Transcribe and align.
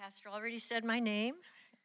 Pastor 0.00 0.30
already 0.30 0.56
said 0.56 0.82
my 0.82 0.98
name. 0.98 1.34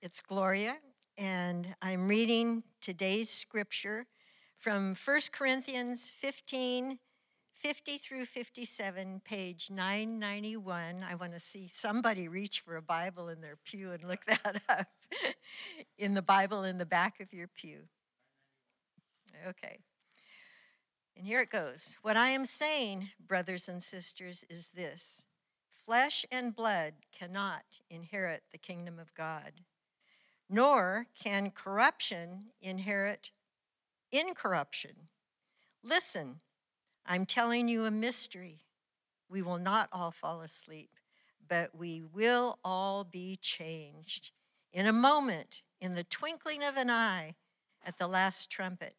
It's 0.02 0.22
Gloria, 0.22 0.78
and 1.18 1.76
I'm 1.82 2.08
reading 2.08 2.64
today's 2.80 3.30
scripture 3.30 4.06
from 4.56 4.96
1 4.96 5.20
Corinthians 5.34 6.12
15 6.12 7.00
50 7.54 7.98
through 7.98 8.24
57, 8.24 9.22
page 9.26 9.70
991. 9.70 11.04
I 11.04 11.16
want 11.16 11.34
to 11.34 11.42
see 11.42 11.68
somebody 11.68 12.30
reach 12.30 12.62
for 12.62 12.78
a 12.78 12.82
Bible 12.82 13.28
in 13.28 13.42
their 13.42 13.58
pew 13.66 13.92
and 13.92 14.08
look 14.08 14.24
that 14.28 14.62
up 14.70 14.88
in 15.98 16.14
the 16.14 16.22
Bible 16.22 16.64
in 16.64 16.78
the 16.78 16.86
back 16.86 17.20
of 17.20 17.34
your 17.34 17.48
pew. 17.48 17.80
Okay. 19.46 19.80
And 21.18 21.28
here 21.28 21.42
it 21.42 21.50
goes. 21.50 21.98
What 22.02 22.16
I 22.16 22.30
am 22.30 22.46
saying, 22.46 23.10
brothers 23.20 23.68
and 23.68 23.84
sisters, 23.84 24.46
is 24.50 24.70
this 24.70 25.25
flesh 25.86 26.26
and 26.32 26.56
blood 26.56 26.94
cannot 27.18 27.64
inherit 27.90 28.44
the 28.52 28.58
kingdom 28.58 28.98
of 28.98 29.14
God, 29.14 29.54
nor 30.50 31.08
can 31.22 31.52
corruption 31.52 32.46
inherit 32.62 33.32
incorruption. 34.12 35.10
Listen, 35.84 36.40
I'm 37.06 37.26
telling 37.26 37.68
you 37.68 37.86
a 37.86 37.92
mystery. 37.92 38.62
We 39.30 39.42
will 39.42 39.60
not 39.60 39.90
all 39.92 40.12
fall 40.12 40.42
asleep, 40.42 40.90
but 41.48 41.76
we 41.76 42.02
will 42.02 42.58
all 42.64 43.04
be 43.04 43.38
changed 43.40 44.32
in 44.74 44.88
a 44.88 44.94
moment, 44.94 45.62
in 45.80 45.96
the 45.96 46.04
twinkling 46.04 46.64
of 46.64 46.78
an 46.78 46.90
eye, 46.90 47.36
at 47.86 47.98
the 48.00 48.08
last 48.08 48.50
trumpet. 48.50 48.96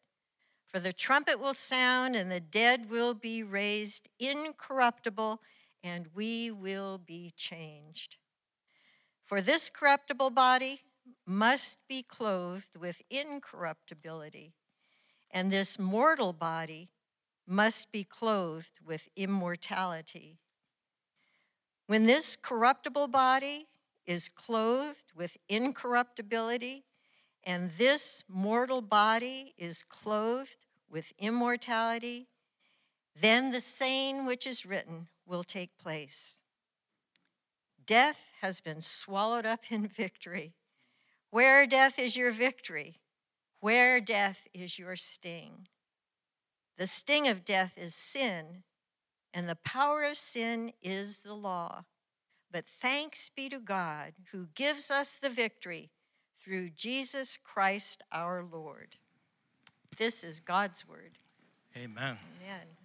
For 0.65 0.79
the 0.79 0.93
trumpet 0.93 1.39
will 1.39 1.53
sound, 1.53 2.15
and 2.15 2.31
the 2.31 2.39
dead 2.39 2.89
will 2.89 3.13
be 3.13 3.43
raised 3.43 4.07
incorruptible, 4.19 5.41
and 5.87 6.07
we 6.13 6.51
will 6.51 6.97
be 6.97 7.31
changed. 7.37 8.17
For 9.23 9.39
this 9.39 9.69
corruptible 9.69 10.31
body 10.31 10.81
must 11.25 11.79
be 11.87 12.03
clothed 12.03 12.75
with 12.77 13.01
incorruptibility, 13.09 14.53
and 15.31 15.49
this 15.49 15.79
mortal 15.79 16.33
body 16.33 16.89
must 17.47 17.91
be 17.93 18.03
clothed 18.03 18.79
with 18.85 19.07
immortality. 19.15 20.39
When 21.87 22.05
this 22.05 22.35
corruptible 22.35 23.07
body 23.07 23.67
is 24.05 24.27
clothed 24.27 25.13
with 25.15 25.37
incorruptibility, 25.47 26.83
and 27.45 27.71
this 27.77 28.25
mortal 28.27 28.81
body 28.81 29.53
is 29.57 29.83
clothed 29.83 30.65
with 30.89 31.13
immortality, 31.17 32.27
then 33.19 33.53
the 33.53 33.61
saying 33.61 34.25
which 34.25 34.45
is 34.45 34.65
written 34.65 35.07
will 35.27 35.43
take 35.43 35.77
place. 35.77 36.39
Death 37.85 38.29
has 38.41 38.61
been 38.61 38.81
swallowed 38.81 39.45
up 39.45 39.71
in 39.71 39.87
victory. 39.87 40.53
Where, 41.29 41.67
death, 41.67 41.99
is 41.99 42.15
your 42.15 42.31
victory? 42.31 42.99
Where, 43.59 43.99
death, 43.99 44.47
is 44.53 44.79
your 44.79 44.95
sting? 44.95 45.67
The 46.77 46.87
sting 46.87 47.27
of 47.27 47.43
death 47.43 47.73
is 47.75 47.95
sin, 47.95 48.63
and 49.33 49.49
the 49.49 49.55
power 49.55 50.03
of 50.03 50.15
sin 50.15 50.71
is 50.81 51.19
the 51.19 51.33
law. 51.33 51.85
But 52.51 52.65
thanks 52.67 53.29
be 53.35 53.49
to 53.49 53.59
God 53.59 54.13
who 54.31 54.47
gives 54.55 54.89
us 54.89 55.15
the 55.15 55.29
victory 55.29 55.91
through 56.39 56.69
Jesus 56.69 57.37
Christ 57.43 58.03
our 58.11 58.43
Lord. 58.43 58.95
This 59.97 60.23
is 60.23 60.39
God's 60.39 60.87
word. 60.87 61.17
Amen. 61.75 62.17
Amen. 62.43 62.76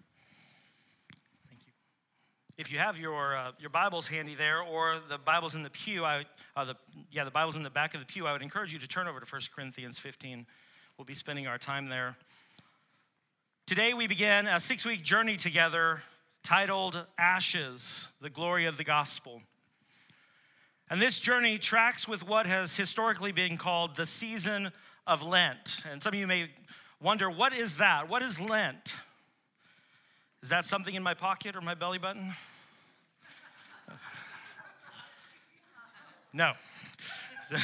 If 2.63 2.71
you 2.71 2.79
have 2.79 2.97
your 2.97 3.37
uh, 3.37 3.51
your 3.59 3.71
Bibles 3.71 4.07
handy 4.07 4.37
there, 4.37 4.63
or 4.63 5.01
the 5.09 5.19
Bibles 5.19 5.57
in 5.57 5.65
the 5.65 5.71
pew, 5.71 6.05
I 6.05 6.25
uh, 6.55 6.65
the 6.65 6.77
yeah 7.11 7.25
the 7.25 7.31
Bibles 7.33 7.57
in 7.57 7.65
the 7.65 7.71
back 7.71 7.93
of 7.93 7.99
the 7.99 8.07
pew, 8.07 8.25
I 8.29 8.33
would 8.33 8.41
encourage 8.41 8.73
you 8.73 8.79
to 8.79 8.87
turn 8.87 9.09
over 9.09 9.19
to 9.19 9.27
1 9.27 9.43
Corinthians 9.53 9.99
15. 9.99 10.47
We'll 10.97 11.05
be 11.05 11.15
spending 11.17 11.49
our 11.49 11.59
time 11.59 11.89
there. 11.89 12.17
Today, 13.67 13.95
we 13.95 14.07
begin 14.07 14.47
a 14.47 14.61
six 14.61 14.85
week 14.85 15.03
journey 15.03 15.35
together 15.35 16.05
titled 16.45 17.05
Ashes, 17.19 18.07
the 18.21 18.31
Glory 18.31 18.67
of 18.67 18.77
the 18.77 18.85
Gospel. 18.85 19.43
And 20.89 21.03
this 21.03 21.19
journey 21.19 21.59
tracks 21.59 22.07
with 22.07 22.25
what 22.25 22.47
has 22.47 22.77
historically 22.77 23.33
been 23.33 23.57
called 23.57 23.97
the 23.97 24.07
season 24.07 24.71
of 25.05 25.21
Lent. 25.21 25.85
And 25.91 26.01
some 26.01 26.15
of 26.15 26.21
you 26.21 26.29
may 26.29 26.51
wonder, 27.03 27.29
what 27.29 27.53
is 27.53 27.79
that? 27.79 28.09
What 28.09 28.23
is 28.23 28.41
Lent? 28.41 28.95
Is 30.45 30.51
that 30.51 30.65
something 30.65 30.95
in 30.95 31.03
my 31.03 31.15
pocket 31.15 31.57
or 31.57 31.61
my 31.61 31.75
belly 31.75 31.99
button? 31.99 32.35
No. 36.33 36.53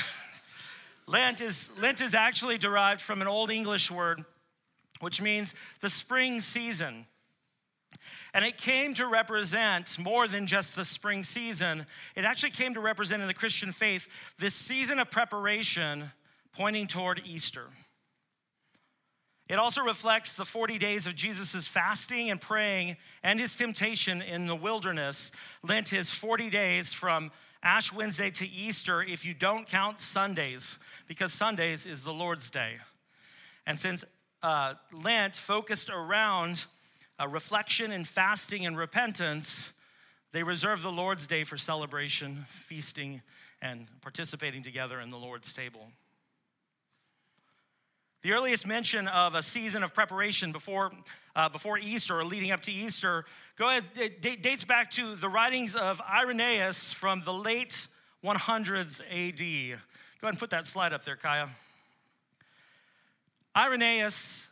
Lent 1.06 1.40
is, 1.40 1.70
Lent 1.80 2.00
is 2.00 2.14
actually 2.14 2.58
derived 2.58 3.00
from 3.00 3.22
an 3.22 3.28
Old 3.28 3.50
English 3.50 3.90
word 3.90 4.24
which 5.00 5.22
means 5.22 5.54
the 5.80 5.88
spring 5.88 6.40
season. 6.40 7.06
And 8.34 8.44
it 8.44 8.58
came 8.58 8.94
to 8.94 9.06
represent 9.06 9.98
more 9.98 10.28
than 10.28 10.46
just 10.46 10.76
the 10.76 10.84
spring 10.84 11.22
season. 11.22 11.86
It 12.14 12.24
actually 12.24 12.50
came 12.50 12.74
to 12.74 12.80
represent 12.80 13.22
in 13.22 13.28
the 13.28 13.34
Christian 13.34 13.72
faith 13.72 14.08
this 14.38 14.54
season 14.54 14.98
of 14.98 15.10
preparation 15.10 16.10
pointing 16.52 16.86
toward 16.86 17.22
Easter. 17.24 17.66
It 19.48 19.58
also 19.58 19.80
reflects 19.80 20.34
the 20.34 20.44
40 20.44 20.76
days 20.76 21.06
of 21.06 21.16
Jesus' 21.16 21.66
fasting 21.66 22.28
and 22.28 22.38
praying 22.38 22.98
and 23.22 23.40
his 23.40 23.56
temptation 23.56 24.20
in 24.20 24.46
the 24.46 24.54
wilderness. 24.54 25.32
Lent 25.62 25.92
is 25.94 26.10
40 26.10 26.50
days 26.50 26.92
from 26.92 27.30
Ash 27.62 27.92
Wednesday 27.92 28.30
to 28.30 28.48
Easter 28.48 29.02
if 29.02 29.24
you 29.24 29.34
don't 29.34 29.68
count 29.68 30.00
Sundays, 30.00 30.78
because 31.06 31.32
Sundays 31.32 31.86
is 31.86 32.04
the 32.04 32.12
Lord's 32.12 32.50
Day. 32.50 32.76
And 33.66 33.78
since 33.78 34.04
uh, 34.42 34.74
Lent 34.92 35.34
focused 35.34 35.90
around 35.90 36.66
uh, 37.20 37.26
reflection 37.26 37.90
and 37.92 38.06
fasting 38.06 38.64
and 38.64 38.78
repentance, 38.78 39.72
they 40.32 40.42
reserve 40.42 40.82
the 40.82 40.92
Lord's 40.92 41.26
Day 41.26 41.44
for 41.44 41.56
celebration, 41.56 42.46
feasting, 42.48 43.22
and 43.60 43.86
participating 44.00 44.62
together 44.62 45.00
in 45.00 45.10
the 45.10 45.16
Lord's 45.16 45.52
table. 45.52 45.88
The 48.22 48.32
earliest 48.32 48.66
mention 48.66 49.08
of 49.08 49.34
a 49.34 49.42
season 49.42 49.82
of 49.82 49.94
preparation 49.94 50.52
before, 50.52 50.92
uh, 51.38 51.48
before 51.48 51.78
Easter 51.78 52.18
or 52.18 52.24
leading 52.24 52.50
up 52.50 52.60
to 52.60 52.72
Easter 52.72 53.24
go 53.56 53.70
ahead, 53.70 53.84
it 53.96 54.42
dates 54.42 54.64
back 54.64 54.90
to 54.90 55.14
the 55.14 55.28
writings 55.28 55.76
of 55.76 56.00
Irenaeus 56.00 56.92
from 56.92 57.22
the 57.24 57.32
late 57.32 57.86
100s 58.24 59.00
AD. 59.00 59.38
Go 60.20 60.26
ahead 60.26 60.32
and 60.32 60.38
put 60.38 60.50
that 60.50 60.66
slide 60.66 60.92
up 60.92 61.04
there, 61.04 61.16
Kaya. 61.16 61.48
Irenaeus 63.56 64.48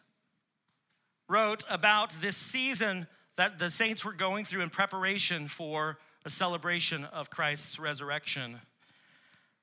wrote 1.28 1.64
about 1.68 2.12
this 2.12 2.36
season 2.36 3.08
that 3.36 3.58
the 3.58 3.68
saints 3.68 4.04
were 4.04 4.12
going 4.12 4.44
through 4.44 4.62
in 4.62 4.70
preparation 4.70 5.48
for 5.48 5.98
a 6.24 6.30
celebration 6.30 7.04
of 7.04 7.30
Christ's 7.30 7.80
resurrection. 7.80 8.60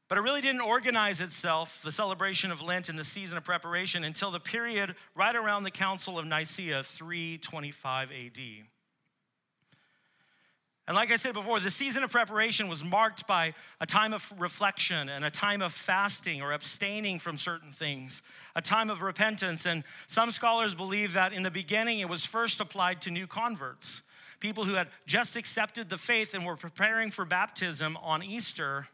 But 0.09 0.17
it 0.17 0.21
really 0.21 0.41
didn't 0.41 0.61
organize 0.61 1.21
itself, 1.21 1.81
the 1.83 1.91
celebration 1.91 2.51
of 2.51 2.61
Lent 2.61 2.89
and 2.89 2.99
the 2.99 3.03
season 3.03 3.37
of 3.37 3.43
preparation, 3.43 4.03
until 4.03 4.31
the 4.31 4.39
period 4.39 4.95
right 5.15 5.35
around 5.35 5.63
the 5.63 5.71
Council 5.71 6.19
of 6.19 6.25
Nicaea, 6.25 6.83
325 6.83 8.11
AD. 8.11 8.39
And 10.85 10.95
like 10.95 11.11
I 11.11 11.15
said 11.15 11.33
before, 11.33 11.61
the 11.61 11.69
season 11.69 12.03
of 12.03 12.11
preparation 12.11 12.67
was 12.67 12.83
marked 12.83 13.25
by 13.25 13.53
a 13.79 13.85
time 13.85 14.13
of 14.13 14.33
reflection 14.37 15.07
and 15.07 15.23
a 15.23 15.31
time 15.31 15.61
of 15.61 15.71
fasting 15.71 16.41
or 16.41 16.51
abstaining 16.51 17.19
from 17.19 17.37
certain 17.37 17.71
things, 17.71 18.21
a 18.53 18.61
time 18.61 18.89
of 18.89 19.01
repentance. 19.01 19.65
And 19.65 19.85
some 20.07 20.29
scholars 20.31 20.75
believe 20.75 21.13
that 21.13 21.31
in 21.31 21.43
the 21.43 21.51
beginning 21.51 21.99
it 21.99 22.09
was 22.09 22.25
first 22.25 22.59
applied 22.59 23.01
to 23.03 23.11
new 23.11 23.27
converts, 23.27 24.01
people 24.41 24.65
who 24.65 24.75
had 24.75 24.89
just 25.05 25.37
accepted 25.37 25.89
the 25.89 25.97
faith 25.97 26.33
and 26.33 26.45
were 26.45 26.57
preparing 26.57 27.11
for 27.11 27.23
baptism 27.23 27.95
on 28.03 28.21
Easter. 28.21 28.89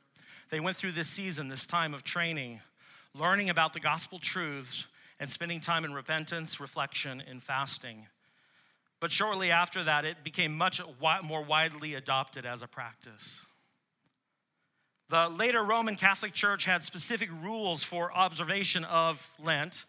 They 0.49 0.59
went 0.59 0.77
through 0.77 0.93
this 0.93 1.09
season, 1.09 1.47
this 1.47 1.65
time 1.65 1.93
of 1.93 2.03
training, 2.03 2.61
learning 3.13 3.49
about 3.49 3.73
the 3.73 3.79
gospel 3.79 4.19
truths 4.19 4.87
and 5.19 5.29
spending 5.29 5.59
time 5.59 5.85
in 5.85 5.93
repentance, 5.93 6.59
reflection, 6.59 7.21
and 7.29 7.41
fasting. 7.41 8.07
But 8.99 9.11
shortly 9.11 9.51
after 9.51 9.83
that, 9.83 10.05
it 10.05 10.23
became 10.23 10.57
much 10.57 10.81
more 11.23 11.43
widely 11.43 11.93
adopted 11.93 12.45
as 12.45 12.61
a 12.61 12.67
practice. 12.67 13.45
The 15.09 15.29
later 15.29 15.63
Roman 15.63 15.95
Catholic 15.95 16.33
Church 16.33 16.65
had 16.65 16.83
specific 16.83 17.29
rules 17.41 17.83
for 17.83 18.13
observation 18.13 18.83
of 18.85 19.33
Lent, 19.43 19.85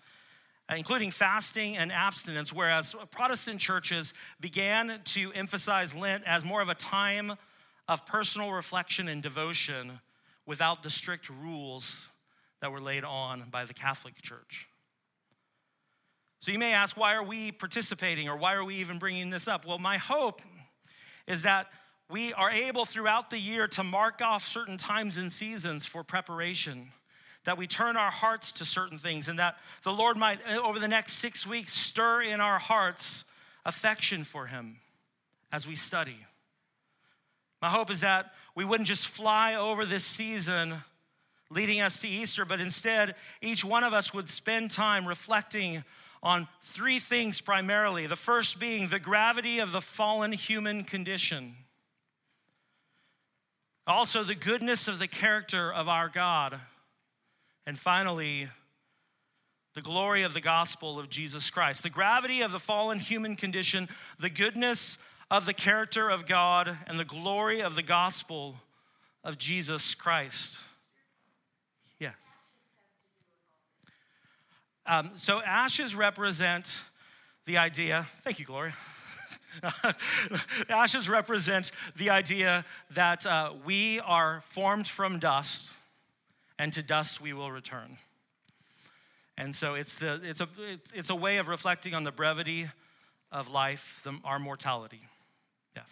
including 0.75 1.11
fasting 1.11 1.77
and 1.77 1.91
abstinence, 1.91 2.53
whereas 2.53 2.95
Protestant 3.11 3.61
churches 3.61 4.15
began 4.41 5.01
to 5.07 5.33
emphasize 5.33 5.95
Lent 5.95 6.25
as 6.25 6.45
more 6.45 6.63
of 6.63 6.69
a 6.69 6.75
time 6.75 7.33
of 7.89 8.07
personal 8.07 8.53
reflection 8.53 9.09
and 9.09 9.23
devotion 9.23 10.01
without 10.47 10.83
the 10.83 10.91
strict 10.91 11.29
rules 11.29 12.09
that 12.61 12.73
were 12.73 12.81
laid 12.81 13.05
on 13.05 13.45
by 13.51 13.65
the 13.65 13.75
Catholic 13.75 14.21
Church. 14.21 14.69
So 16.41 16.51
you 16.53 16.59
may 16.59 16.73
ask, 16.73 16.97
why 16.97 17.15
are 17.15 17.23
we 17.23 17.53
participating 17.53 18.29
or 18.29 18.37
why 18.37 18.55
are 18.55 18.65
we 18.65 18.77
even 18.77 18.99
bringing 18.99 19.31
this 19.31 19.47
up? 19.47 19.67
Well, 19.67 19.79
my 19.79 19.99
hope 19.99 20.41
is 21.27 21.43
that 21.43 21.67
we 22.11 22.33
are 22.33 22.51
able 22.51 22.85
throughout 22.85 23.31
the 23.31 23.39
year 23.39 23.69
to 23.69 23.85
mark 23.85 24.21
off 24.23 24.47
certain 24.47 24.77
times 24.77 25.19
and 25.19 25.33
seasons 25.33 25.87
for 25.87 26.03
preparation. 26.03 26.93
That 27.45 27.57
we 27.57 27.67
turn 27.67 27.97
our 27.97 28.11
hearts 28.11 28.53
to 28.53 28.67
certain 28.67 28.99
things, 28.99 29.29
and 29.29 29.39
that 29.39 29.57
the 29.83 29.93
Lord 29.93 30.19
might, 30.19 30.41
uh, 30.47 30.61
over 30.61 30.79
the 30.79 30.89
next 30.89 31.15
six 31.15 31.47
weeks, 31.47 31.73
stir 31.73 32.23
in 32.23 32.39
our 32.39 32.59
hearts 32.59 33.25
affection 33.65 34.25
for 34.25 34.47
Him 34.47 34.77
as 35.51 35.67
we 35.67 35.75
study. 35.75 36.19
My 37.61 37.69
hope 37.69 37.91
is 37.91 38.01
that 38.01 38.33
we 38.55 38.65
wouldn't 38.65 38.89
just 38.89 39.09
fly 39.09 39.55
over 39.55 39.85
this 39.85 40.05
season 40.05 40.83
leading 41.51 41.81
us 41.81 41.99
to 41.99 42.09
Easter, 42.09 42.45
but 42.45 42.61
instead, 42.61 43.15
each 43.43 43.65
one 43.65 43.85
of 43.85 43.93
us 43.93 44.15
would 44.15 44.29
spend 44.29 44.71
time 44.71 45.07
reflecting 45.07 45.85
on 46.23 46.47
three 46.63 46.99
things 46.99 47.41
primarily. 47.41 48.07
The 48.07 48.17
first 48.17 48.61
being 48.61 48.89
the 48.89 49.01
gravity 49.01 49.59
of 49.59 49.73
the 49.73 49.81
fallen 49.81 50.33
human 50.33 50.85
condition, 50.85 51.55
also, 53.87 54.23
the 54.23 54.37
goodness 54.37 54.87
of 54.87 55.01
the 55.01 55.09
character 55.09 55.73
of 55.73 55.89
our 55.89 56.09
God, 56.09 56.61
and 57.67 57.77
finally, 57.77 58.49
the 59.75 59.83
glory 59.83 60.23
of 60.23 60.35
the 60.35 60.41
gospel 60.41 61.01
of 61.01 61.09
Jesus 61.09 61.51
Christ. 61.51 61.83
The 61.83 61.91
gravity 61.91 62.43
of 62.43 62.53
the 62.53 62.59
fallen 62.59 62.99
human 62.99 63.35
condition, 63.35 63.89
the 64.19 64.31
goodness 64.31 64.99
of 65.31 65.47
the 65.47 65.55
character 65.55 66.09
of 66.09 66.27
God, 66.27 66.77
and 66.87 66.99
the 66.99 67.05
glory 67.05 67.61
of 67.61 67.77
the 67.77 67.83
gospel 67.83 68.57
of 69.23 69.39
Jesus 69.39 69.95
Christ. 69.95 70.61
Yes. 71.99 72.15
Um, 74.87 75.13
so 75.17 75.41
ashes 75.41 75.95
represent 75.95 76.81
the 77.47 77.59
idea, 77.59 78.07
thank 78.23 78.39
you, 78.39 78.45
Gloria. 78.45 78.73
ashes 80.69 81.09
represent 81.09 81.71
the 81.97 82.11
idea 82.11 82.65
that 82.93 83.27
uh, 83.27 83.53
we 83.65 84.01
are 84.01 84.43
formed 84.47 84.87
from 84.87 85.19
dust, 85.19 85.73
and 86.59 86.73
to 86.73 86.83
dust 86.83 87.21
we 87.21 87.33
will 87.33 87.53
return. 87.53 87.99
And 89.37 89.55
so 89.55 89.75
it's, 89.75 89.95
the, 89.99 90.21
it's, 90.23 90.41
a, 90.41 90.49
it's 90.95 91.11
a 91.11 91.15
way 91.15 91.39
of 91.39 91.49
reflecting 91.49 91.95
on 91.95 92.03
the 92.03 92.13
brevity 92.13 92.67
of 93.33 93.49
life, 93.49 94.01
the, 94.05 94.19
our 94.25 94.39
mortality. 94.39 95.01
Yeah. 95.75 95.83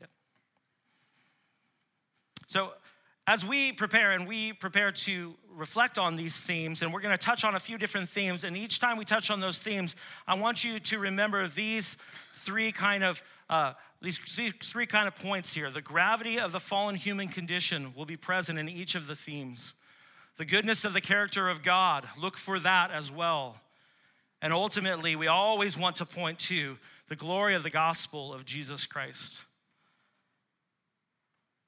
yeah. 0.00 0.06
So 2.52 2.74
as 3.26 3.46
we 3.46 3.72
prepare 3.72 4.12
and 4.12 4.26
we 4.26 4.52
prepare 4.52 4.92
to 4.92 5.34
reflect 5.56 5.98
on 5.98 6.16
these 6.16 6.38
themes, 6.38 6.82
and 6.82 6.92
we're 6.92 7.00
going 7.00 7.16
to 7.16 7.24
touch 7.24 7.44
on 7.44 7.54
a 7.54 7.58
few 7.58 7.78
different 7.78 8.10
themes, 8.10 8.44
and 8.44 8.58
each 8.58 8.78
time 8.78 8.98
we 8.98 9.06
touch 9.06 9.30
on 9.30 9.40
those 9.40 9.58
themes, 9.58 9.96
I 10.28 10.34
want 10.34 10.62
you 10.62 10.78
to 10.78 10.98
remember 10.98 11.48
these 11.48 11.96
three 12.34 12.70
kind 12.70 13.04
of 13.04 13.22
uh, 13.48 13.72
these, 14.02 14.18
three 14.18 14.84
kind 14.84 15.08
of 15.08 15.16
points 15.16 15.54
here. 15.54 15.70
The 15.70 15.80
gravity 15.80 16.38
of 16.38 16.52
the 16.52 16.60
fallen 16.60 16.94
human 16.94 17.28
condition 17.28 17.94
will 17.96 18.04
be 18.04 18.18
present 18.18 18.58
in 18.58 18.68
each 18.68 18.96
of 18.96 19.06
the 19.06 19.14
themes. 19.14 19.72
The 20.36 20.44
goodness 20.44 20.84
of 20.84 20.92
the 20.92 21.00
character 21.00 21.48
of 21.48 21.62
God, 21.62 22.06
look 22.20 22.36
for 22.36 22.58
that 22.60 22.90
as 22.90 23.10
well. 23.10 23.56
And 24.42 24.52
ultimately, 24.52 25.16
we 25.16 25.26
always 25.26 25.78
want 25.78 25.96
to 25.96 26.06
point 26.06 26.38
to 26.40 26.76
the 27.08 27.16
glory 27.16 27.54
of 27.54 27.62
the 27.62 27.70
gospel 27.70 28.34
of 28.34 28.44
Jesus 28.44 28.86
Christ. 28.86 29.44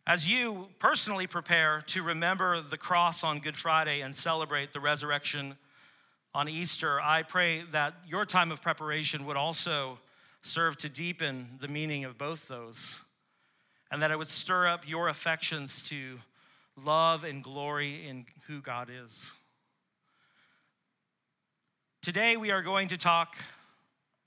As 0.06 0.28
you 0.28 0.68
personally 0.78 1.26
prepare 1.26 1.80
to 1.86 2.02
remember 2.02 2.60
the 2.60 2.76
cross 2.76 3.24
on 3.24 3.38
Good 3.38 3.56
Friday 3.56 4.02
and 4.02 4.14
celebrate 4.14 4.74
the 4.74 4.80
resurrection 4.80 5.56
on 6.34 6.46
Easter, 6.46 7.00
I 7.00 7.22
pray 7.22 7.62
that 7.72 7.94
your 8.06 8.26
time 8.26 8.52
of 8.52 8.60
preparation 8.60 9.24
would 9.24 9.38
also 9.38 9.98
serve 10.42 10.76
to 10.78 10.90
deepen 10.90 11.56
the 11.58 11.68
meaning 11.68 12.04
of 12.04 12.18
both 12.18 12.48
those, 12.48 13.00
and 13.90 14.02
that 14.02 14.10
it 14.10 14.18
would 14.18 14.28
stir 14.28 14.66
up 14.66 14.86
your 14.86 15.08
affections 15.08 15.88
to 15.88 16.18
love 16.76 17.24
and 17.24 17.42
glory 17.42 18.06
in 18.06 18.26
who 18.46 18.60
God 18.60 18.90
is. 18.90 19.32
Today, 22.02 22.36
we 22.36 22.50
are 22.50 22.60
going 22.60 22.88
to 22.88 22.98
talk 22.98 23.36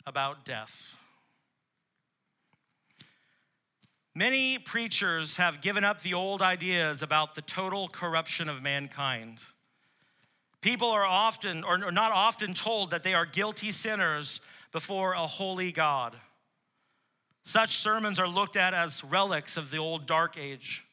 about 0.07 0.43
death. 0.43 0.96
Many 4.17 4.57
preachers 4.57 5.37
have 5.37 5.61
given 5.61 5.83
up 5.83 6.01
the 6.01 6.15
old 6.15 6.41
ideas 6.41 7.03
about 7.03 7.35
the 7.35 7.43
total 7.43 7.87
corruption 7.87 8.49
of 8.49 8.63
mankind. 8.63 9.43
People 10.59 10.87
are 10.87 11.05
often, 11.05 11.63
or 11.63 11.77
not 11.91 12.11
often, 12.11 12.55
told 12.55 12.89
that 12.89 13.03
they 13.03 13.13
are 13.13 13.27
guilty 13.27 13.71
sinners 13.71 14.41
before 14.71 15.13
a 15.13 15.27
holy 15.27 15.71
God. 15.71 16.15
Such 17.43 17.75
sermons 17.75 18.17
are 18.17 18.27
looked 18.27 18.57
at 18.57 18.73
as 18.73 19.03
relics 19.03 19.55
of 19.55 19.69
the 19.69 19.77
old 19.77 20.07
dark 20.07 20.35
age. 20.35 20.83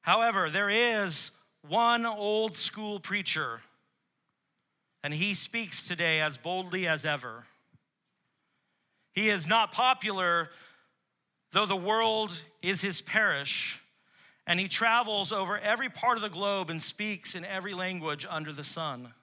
However, 0.00 0.48
there 0.48 0.70
is 0.70 1.30
one 1.60 2.06
old 2.06 2.56
school 2.56 3.00
preacher, 3.00 3.60
and 5.02 5.12
he 5.12 5.34
speaks 5.34 5.86
today 5.86 6.22
as 6.22 6.38
boldly 6.38 6.88
as 6.88 7.04
ever. 7.04 7.44
He 9.12 9.28
is 9.28 9.46
not 9.46 9.72
popular 9.72 10.48
though 11.56 11.64
the 11.64 11.74
world 11.74 12.38
is 12.60 12.82
his 12.82 13.00
parish, 13.00 13.80
and 14.46 14.60
he 14.60 14.68
travels 14.68 15.32
over 15.32 15.56
every 15.56 15.88
part 15.88 16.18
of 16.18 16.22
the 16.22 16.28
globe 16.28 16.68
and 16.68 16.82
speaks 16.82 17.34
in 17.34 17.46
every 17.46 17.72
language 17.72 18.26
under 18.28 18.52
the 18.52 18.62
sun. 18.62 19.14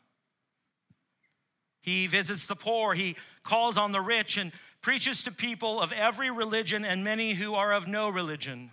He 1.80 2.08
visits 2.08 2.48
the 2.48 2.56
poor, 2.56 2.96
he 2.96 3.18
calls 3.44 3.78
on 3.78 3.92
the 3.92 4.02
rich, 4.02 4.36
and 4.38 4.52
preaches 4.82 5.22
to 5.22 5.32
people 5.32 5.80
of 5.80 5.92
every 5.92 6.32
religion 6.32 6.84
and 6.84 7.04
many 7.04 7.34
who 7.34 7.54
are 7.54 7.72
of 7.72 7.88
no 7.88 8.10
religion. 8.10 8.72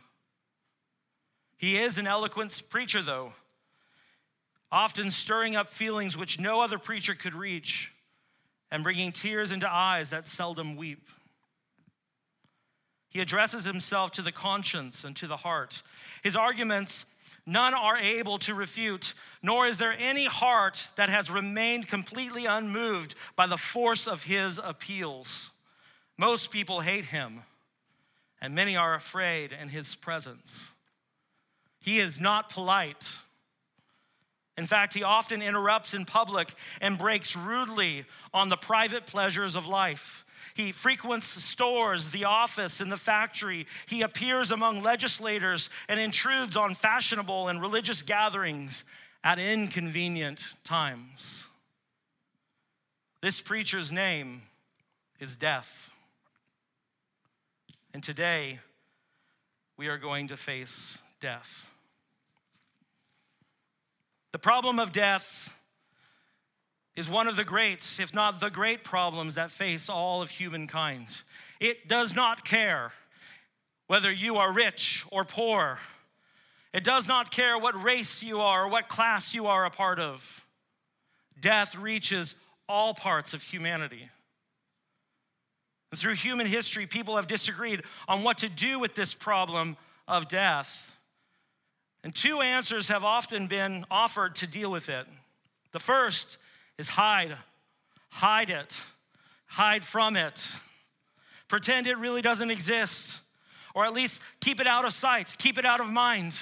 He 1.59 1.77
is 1.77 1.99
an 1.99 2.07
eloquent 2.07 2.63
preacher, 2.71 3.03
though, 3.03 3.35
often 4.73 5.11
stirring 5.11 5.55
up 5.55 5.69
feelings 5.69 6.17
which 6.17 6.41
no 6.41 6.63
other 6.63 6.79
preacher 6.79 7.15
could 7.15 7.35
reach 7.35 7.93
and 8.71 8.83
bringing 8.83 9.13
tears 9.13 9.53
into 9.53 9.71
eyes 9.71 10.09
that 10.09 10.27
seldom 10.27 10.77
weep. 10.77 11.11
He 13.11 13.21
addresses 13.21 13.65
himself 13.65 14.13
to 14.13 14.23
the 14.23 14.33
conscience 14.33 15.05
and 15.05 15.17
to 15.17 15.27
the 15.27 15.39
heart. 15.39 15.83
His 16.23 16.37
arguments, 16.37 17.07
none 17.45 17.75
are 17.75 17.97
able 17.97 18.39
to 18.39 18.55
refute, 18.55 19.15
nor 19.43 19.67
is 19.67 19.79
there 19.79 19.95
any 19.99 20.27
heart 20.27 20.89
that 20.97 21.09
has 21.09 21.29
remained 21.29 21.89
completely 21.89 22.47
unmoved 22.47 23.17
by 23.35 23.47
the 23.47 23.57
force 23.57 24.07
of 24.07 24.25
his 24.25 24.61
appeals. 24.63 25.51
Most 26.17 26.53
people 26.53 26.81
hate 26.81 27.07
him, 27.07 27.41
and 28.41 28.55
many 28.55 28.77
are 28.77 28.95
afraid 28.95 29.53
in 29.53 29.71
his 29.71 29.97
presence. 29.97 30.71
He 31.81 31.99
is 31.99 32.21
not 32.21 32.51
polite. 32.51 33.19
In 34.57 34.67
fact, 34.67 34.95
he 34.95 35.03
often 35.03 35.43
interrupts 35.43 35.95
in 35.95 36.05
public 36.05 36.53
and 36.81 36.99
breaks 36.99 37.35
rudely 37.35 38.05
on 38.33 38.51
the 38.51 38.57
private 38.57 39.07
pleasures 39.07 39.57
of 39.57 39.67
life. 39.67 40.25
He 40.55 40.73
frequents 40.73 41.27
stores, 41.27 42.11
the 42.11 42.25
office, 42.25 42.81
and 42.81 42.91
the 42.91 42.97
factory. 42.97 43.67
He 43.87 44.03
appears 44.03 44.51
among 44.51 44.83
legislators 44.83 45.71
and 45.89 46.01
intrudes 46.01 46.57
on 46.57 46.75
fashionable 46.75 47.49
and 47.49 47.61
religious 47.61 48.03
gatherings 48.03 48.85
at 49.23 49.39
inconvenient 49.39 50.55
times. 50.65 51.47
This 53.21 53.41
preacher's 53.41 53.93
name 53.93 54.43
is 55.19 55.37
death. 55.37 55.91
And 57.93 58.03
today, 58.03 58.61
we 59.77 59.89
are 59.89 59.99
going 59.99 60.29
to 60.29 60.37
face 60.37 60.99
death. 61.21 61.71
The 64.33 64.39
problem 64.39 64.79
of 64.79 64.93
death 64.93 65.55
is 66.97 67.09
one 67.09 67.29
of 67.29 67.37
the 67.37 67.45
great, 67.45 67.99
if 68.01 68.13
not 68.13 68.41
the 68.41 68.51
great 68.51 68.85
problems 68.85 69.37
that 69.37 69.51
face 69.51 69.89
all 69.89 70.23
of 70.23 70.31
humankind. 70.31 71.23
It 71.61 71.89
does 71.89 72.15
not 72.15 72.45
care 72.45 72.93
whether 73.87 74.13
you 74.13 74.37
are 74.37 74.53
rich 74.53 75.05
or 75.11 75.25
poor. 75.25 75.79
It 76.73 76.85
does 76.85 77.09
not 77.09 77.31
care 77.31 77.59
what 77.59 77.81
race 77.83 78.23
you 78.23 78.41
are 78.41 78.65
or 78.65 78.69
what 78.69 78.89
class 78.89 79.35
you 79.35 79.47
are 79.47 79.65
a 79.65 79.71
part 79.71 79.99
of. 79.99 80.47
Death 81.41 81.75
reaches 81.75 82.35
all 82.69 82.95
parts 82.95 83.35
of 83.35 83.43
humanity. 83.43 84.09
And 85.91 85.99
through 85.99 86.15
human 86.15 86.47
history, 86.47 86.87
people 86.87 87.17
have 87.17 87.27
disagreed 87.27 87.83
on 88.07 88.23
what 88.23 88.39
to 88.39 88.49
do 88.49 88.79
with 88.79 88.95
this 88.95 89.15
problem 89.15 89.77
of 90.07 90.29
death. 90.29 90.97
And 92.05 92.15
two 92.15 92.41
answers 92.41 92.89
have 92.89 93.05
often 93.05 93.47
been 93.47 93.85
offered 93.91 94.37
to 94.37 94.47
deal 94.47 94.71
with 94.71 94.89
it. 94.89 95.07
The 95.73 95.81
first 95.81 96.39
is 96.81 96.89
hide. 96.89 97.37
Hide 98.09 98.51
it. 98.51 98.83
Hide 99.47 99.85
from 99.85 100.17
it. 100.17 100.53
Pretend 101.47 101.87
it 101.87 101.99
really 101.99 102.23
doesn't 102.23 102.51
exist, 102.51 103.21
or 103.75 103.85
at 103.85 103.93
least 103.93 104.21
keep 104.41 104.61
it 104.61 104.67
out 104.67 104.85
of 104.85 104.93
sight, 104.93 105.35
keep 105.39 105.59
it 105.59 105.65
out 105.65 105.81
of 105.81 105.91
mind. 105.91 106.41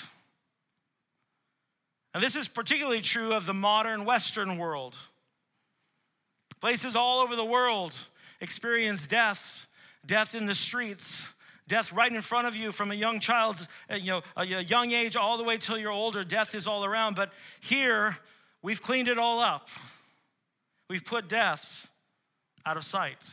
And 2.15 2.23
this 2.23 2.37
is 2.37 2.49
particularly 2.49 3.01
true 3.01 3.33
of 3.33 3.47
the 3.47 3.55
modern 3.55 4.05
Western 4.05 4.57
world. 4.59 4.97
Places 6.61 6.97
all 6.97 7.21
over 7.21 7.37
the 7.37 7.45
world 7.45 7.95
experience 8.41 9.07
death, 9.07 9.67
death 10.07 10.35
in 10.35 10.47
the 10.47 10.55
streets, 10.55 11.35
Death 11.69 11.93
right 11.93 12.11
in 12.11 12.23
front 12.23 12.47
of 12.47 12.57
you 12.57 12.73
from 12.73 12.91
a 12.91 12.95
young 12.95 13.21
child's, 13.21 13.69
uh, 13.93 13.97
you 13.97 14.11
know, 14.11 14.23
a 14.39 14.45
young 14.47 14.91
age 14.91 15.17
all 15.17 15.37
the 15.37 15.45
way 15.45 15.59
till 15.59 15.77
you're 15.77 15.93
older. 15.93 16.25
Death 16.25 16.55
is 16.55 16.67
all 16.67 16.83
around. 16.83 17.15
But 17.15 17.31
here, 17.61 18.17
we've 18.63 18.81
cleaned 18.81 19.07
it 19.07 19.19
all 19.19 19.39
up. 19.39 19.69
We've 20.89 21.05
put 21.05 21.29
death 21.29 21.89
out 22.65 22.77
of 22.77 22.85
sight. 22.85 23.25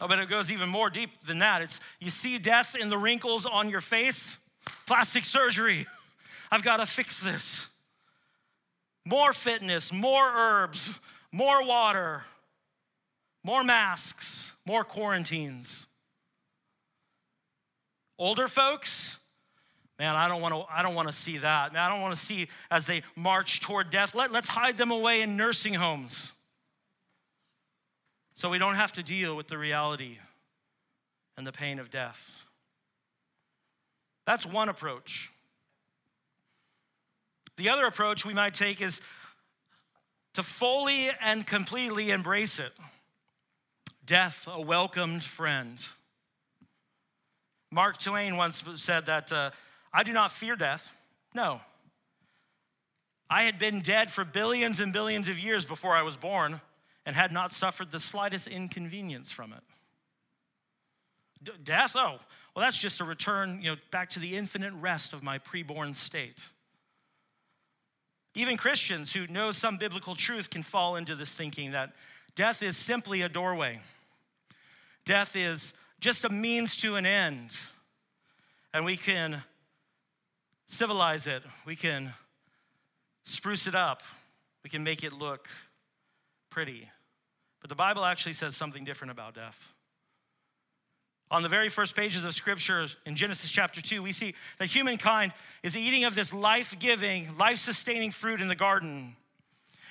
Oh, 0.00 0.08
but 0.08 0.18
it 0.18 0.28
goes 0.28 0.50
even 0.50 0.68
more 0.68 0.90
deep 0.90 1.24
than 1.24 1.38
that. 1.38 1.62
It's 1.62 1.80
you 2.00 2.10
see 2.10 2.38
death 2.38 2.74
in 2.74 2.88
the 2.88 2.98
wrinkles 2.98 3.46
on 3.46 3.70
your 3.70 3.80
face, 3.80 4.38
plastic 4.86 5.24
surgery. 5.24 5.86
I've 6.50 6.62
got 6.62 6.78
to 6.78 6.86
fix 6.86 7.20
this. 7.20 7.70
More 9.04 9.32
fitness, 9.32 9.92
more 9.92 10.24
herbs, 10.24 10.98
more 11.30 11.66
water, 11.66 12.24
more 13.44 13.62
masks, 13.62 14.56
more 14.66 14.84
quarantines. 14.84 15.86
Older 18.18 18.48
folks, 18.48 19.18
man, 19.98 20.16
I 20.16 20.28
don't 20.28 20.40
want 20.40 20.54
to 20.54 20.64
I 20.72 20.82
don't 20.82 20.94
want 20.94 21.08
to 21.08 21.14
see 21.14 21.38
that. 21.38 21.72
Man, 21.72 21.82
I 21.82 21.88
don't 21.88 22.00
want 22.00 22.14
to 22.14 22.20
see 22.20 22.48
as 22.70 22.86
they 22.86 23.02
march 23.16 23.60
toward 23.60 23.90
death. 23.90 24.14
Let, 24.14 24.32
let's 24.32 24.48
hide 24.48 24.76
them 24.76 24.90
away 24.90 25.22
in 25.22 25.36
nursing 25.36 25.74
homes 25.74 26.32
so 28.34 28.50
we 28.50 28.58
don't 28.58 28.74
have 28.74 28.92
to 28.94 29.02
deal 29.02 29.36
with 29.36 29.48
the 29.48 29.58
reality 29.58 30.18
and 31.36 31.46
the 31.46 31.52
pain 31.52 31.78
of 31.78 31.90
death. 31.90 32.46
That's 34.26 34.46
one 34.46 34.68
approach. 34.68 35.30
The 37.56 37.68
other 37.70 37.86
approach 37.86 38.26
we 38.26 38.34
might 38.34 38.54
take 38.54 38.80
is 38.80 39.00
to 40.34 40.42
fully 40.42 41.10
and 41.20 41.46
completely 41.46 42.10
embrace 42.10 42.58
it. 42.58 42.72
Death, 44.04 44.48
a 44.50 44.60
welcomed 44.60 45.22
friend. 45.22 45.84
Mark 47.70 47.98
Twain 47.98 48.36
once 48.36 48.64
said 48.76 49.06
that 49.06 49.32
uh, 49.32 49.50
I 49.94 50.02
do 50.02 50.12
not 50.12 50.32
fear 50.32 50.56
death. 50.56 50.94
No. 51.34 51.60
I 53.30 53.44
had 53.44 53.58
been 53.58 53.80
dead 53.80 54.10
for 54.10 54.24
billions 54.24 54.80
and 54.80 54.92
billions 54.92 55.28
of 55.28 55.38
years 55.38 55.64
before 55.64 55.94
I 55.94 56.02
was 56.02 56.16
born 56.16 56.60
and 57.06 57.14
had 57.14 57.30
not 57.30 57.52
suffered 57.52 57.92
the 57.92 58.00
slightest 58.00 58.48
inconvenience 58.48 59.30
from 59.30 59.52
it. 59.52 59.62
D- 61.44 61.52
death? 61.62 61.94
Oh, 61.96 62.18
well, 62.54 62.64
that's 62.64 62.78
just 62.78 63.00
a 63.00 63.04
return, 63.04 63.60
you 63.62 63.70
know, 63.70 63.76
back 63.92 64.10
to 64.10 64.20
the 64.20 64.36
infinite 64.36 64.72
rest 64.74 65.12
of 65.12 65.22
my 65.22 65.38
preborn 65.38 65.94
state. 65.94 66.48
Even 68.34 68.56
Christians 68.56 69.12
who 69.12 69.28
know 69.28 69.52
some 69.52 69.76
biblical 69.76 70.16
truth 70.16 70.50
can 70.50 70.62
fall 70.62 70.96
into 70.96 71.14
this 71.14 71.34
thinking 71.34 71.70
that 71.70 71.92
death 72.34 72.62
is 72.62 72.76
simply 72.76 73.22
a 73.22 73.28
doorway. 73.28 73.80
Death 75.04 75.36
is 75.36 75.74
just 76.00 76.24
a 76.24 76.28
means 76.28 76.76
to 76.78 76.96
an 76.96 77.06
end. 77.06 77.56
And 78.72 78.84
we 78.84 78.96
can 78.96 79.42
civilize 80.66 81.26
it, 81.26 81.42
we 81.66 81.76
can 81.76 82.12
spruce 83.24 83.66
it 83.66 83.74
up, 83.74 84.02
we 84.62 84.70
can 84.70 84.84
make 84.84 85.02
it 85.04 85.12
look 85.12 85.48
pretty. 86.50 86.88
But 87.60 87.68
the 87.68 87.74
Bible 87.74 88.04
actually 88.04 88.34
says 88.34 88.56
something 88.56 88.84
different 88.84 89.10
about 89.10 89.34
death. 89.34 89.72
On 91.30 91.42
the 91.42 91.48
very 91.48 91.68
first 91.68 91.96
pages 91.96 92.24
of 92.24 92.34
Scripture 92.34 92.86
in 93.06 93.16
Genesis 93.16 93.50
chapter 93.50 93.80
2, 93.80 94.02
we 94.02 94.12
see 94.12 94.34
that 94.58 94.66
humankind 94.66 95.32
is 95.62 95.76
eating 95.76 96.04
of 96.04 96.14
this 96.14 96.34
life 96.34 96.78
giving, 96.78 97.36
life 97.38 97.58
sustaining 97.58 98.10
fruit 98.10 98.40
in 98.40 98.48
the 98.48 98.54
garden. 98.54 99.16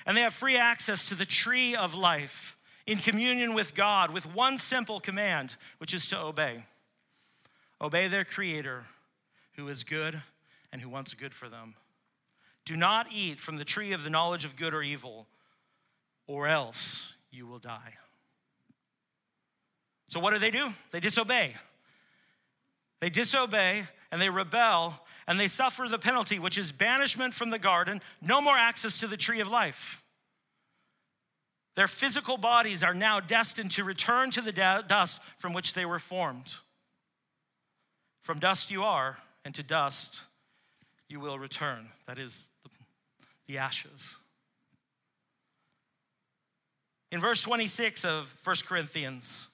And 0.06 0.16
they 0.16 0.20
have 0.20 0.32
free 0.32 0.56
access 0.56 1.08
to 1.08 1.14
the 1.14 1.24
tree 1.24 1.74
of 1.74 1.94
life 1.94 2.56
in 2.86 2.98
communion 2.98 3.54
with 3.54 3.74
God 3.74 4.10
with 4.10 4.32
one 4.32 4.58
simple 4.58 5.00
command, 5.00 5.56
which 5.78 5.92
is 5.92 6.06
to 6.08 6.18
obey. 6.18 6.62
Obey 7.80 8.08
their 8.08 8.24
Creator, 8.24 8.84
who 9.56 9.68
is 9.68 9.82
good 9.82 10.22
and 10.74 10.82
who 10.82 10.88
wants 10.88 11.14
good 11.14 11.32
for 11.32 11.48
them. 11.48 11.74
Do 12.64 12.76
not 12.76 13.06
eat 13.12 13.38
from 13.38 13.58
the 13.58 13.64
tree 13.64 13.92
of 13.92 14.02
the 14.02 14.10
knowledge 14.10 14.44
of 14.44 14.56
good 14.56 14.74
or 14.74 14.82
evil, 14.82 15.28
or 16.26 16.48
else 16.48 17.14
you 17.30 17.46
will 17.46 17.60
die. 17.60 17.94
So, 20.08 20.18
what 20.18 20.32
do 20.32 20.40
they 20.40 20.50
do? 20.50 20.70
They 20.90 20.98
disobey. 20.98 21.54
They 23.00 23.08
disobey 23.08 23.84
and 24.10 24.20
they 24.20 24.28
rebel 24.30 25.00
and 25.28 25.38
they 25.38 25.46
suffer 25.46 25.86
the 25.88 25.98
penalty, 25.98 26.40
which 26.40 26.58
is 26.58 26.72
banishment 26.72 27.34
from 27.34 27.50
the 27.50 27.58
garden, 27.58 28.00
no 28.20 28.40
more 28.40 28.56
access 28.56 28.98
to 28.98 29.06
the 29.06 29.16
tree 29.16 29.38
of 29.38 29.48
life. 29.48 30.02
Their 31.76 31.88
physical 31.88 32.36
bodies 32.36 32.82
are 32.82 32.94
now 32.94 33.20
destined 33.20 33.70
to 33.72 33.84
return 33.84 34.32
to 34.32 34.40
the 34.40 34.52
dust 34.52 35.20
from 35.38 35.52
which 35.52 35.74
they 35.74 35.84
were 35.84 36.00
formed. 36.00 36.56
From 38.22 38.40
dust 38.40 38.72
you 38.72 38.82
are, 38.82 39.18
and 39.44 39.54
to 39.54 39.62
dust 39.62 40.22
you 41.14 41.20
will 41.20 41.38
return. 41.38 41.86
That 42.08 42.18
is 42.18 42.48
the 43.46 43.58
ashes. 43.58 44.16
In 47.12 47.20
verse 47.20 47.40
26 47.40 48.04
of 48.04 48.36
1 48.42 48.56
Corinthians 48.66 49.46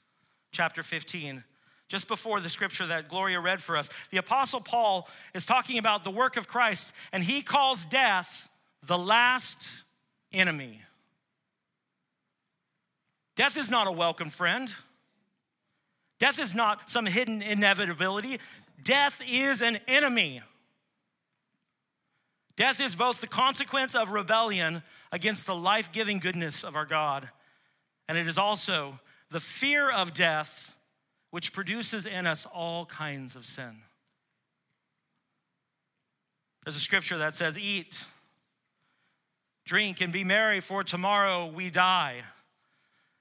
chapter 0.52 0.82
15, 0.82 1.44
just 1.86 2.08
before 2.08 2.40
the 2.40 2.48
scripture 2.48 2.86
that 2.86 3.10
Gloria 3.10 3.40
read 3.40 3.60
for 3.60 3.76
us, 3.76 3.90
the 4.10 4.16
Apostle 4.16 4.60
Paul 4.60 5.06
is 5.34 5.44
talking 5.44 5.76
about 5.76 6.02
the 6.02 6.10
work 6.10 6.38
of 6.38 6.48
Christ, 6.48 6.94
and 7.12 7.22
he 7.22 7.42
calls 7.42 7.84
death 7.84 8.48
the 8.82 8.96
last 8.96 9.82
enemy. 10.32 10.80
Death 13.36 13.58
is 13.58 13.70
not 13.70 13.86
a 13.86 13.92
welcome 13.92 14.30
friend. 14.30 14.72
Death 16.18 16.38
is 16.38 16.54
not 16.54 16.88
some 16.88 17.04
hidden 17.04 17.42
inevitability. 17.42 18.38
Death 18.82 19.20
is 19.28 19.60
an 19.60 19.78
enemy. 19.86 20.40
Death 22.60 22.78
is 22.78 22.94
both 22.94 23.22
the 23.22 23.26
consequence 23.26 23.94
of 23.94 24.12
rebellion 24.12 24.82
against 25.10 25.46
the 25.46 25.54
life 25.54 25.90
giving 25.92 26.18
goodness 26.18 26.62
of 26.62 26.76
our 26.76 26.84
God 26.84 27.30
and 28.06 28.18
it 28.18 28.26
is 28.26 28.36
also 28.36 29.00
the 29.30 29.40
fear 29.40 29.90
of 29.90 30.12
death 30.12 30.76
which 31.30 31.54
produces 31.54 32.04
in 32.04 32.26
us 32.26 32.44
all 32.44 32.84
kinds 32.84 33.34
of 33.34 33.46
sin. 33.46 33.78
There's 36.62 36.76
a 36.76 36.80
scripture 36.80 37.16
that 37.16 37.34
says, 37.34 37.58
Eat, 37.58 38.04
drink, 39.64 40.02
and 40.02 40.12
be 40.12 40.22
merry, 40.22 40.60
for 40.60 40.84
tomorrow 40.84 41.50
we 41.50 41.70
die. 41.70 42.20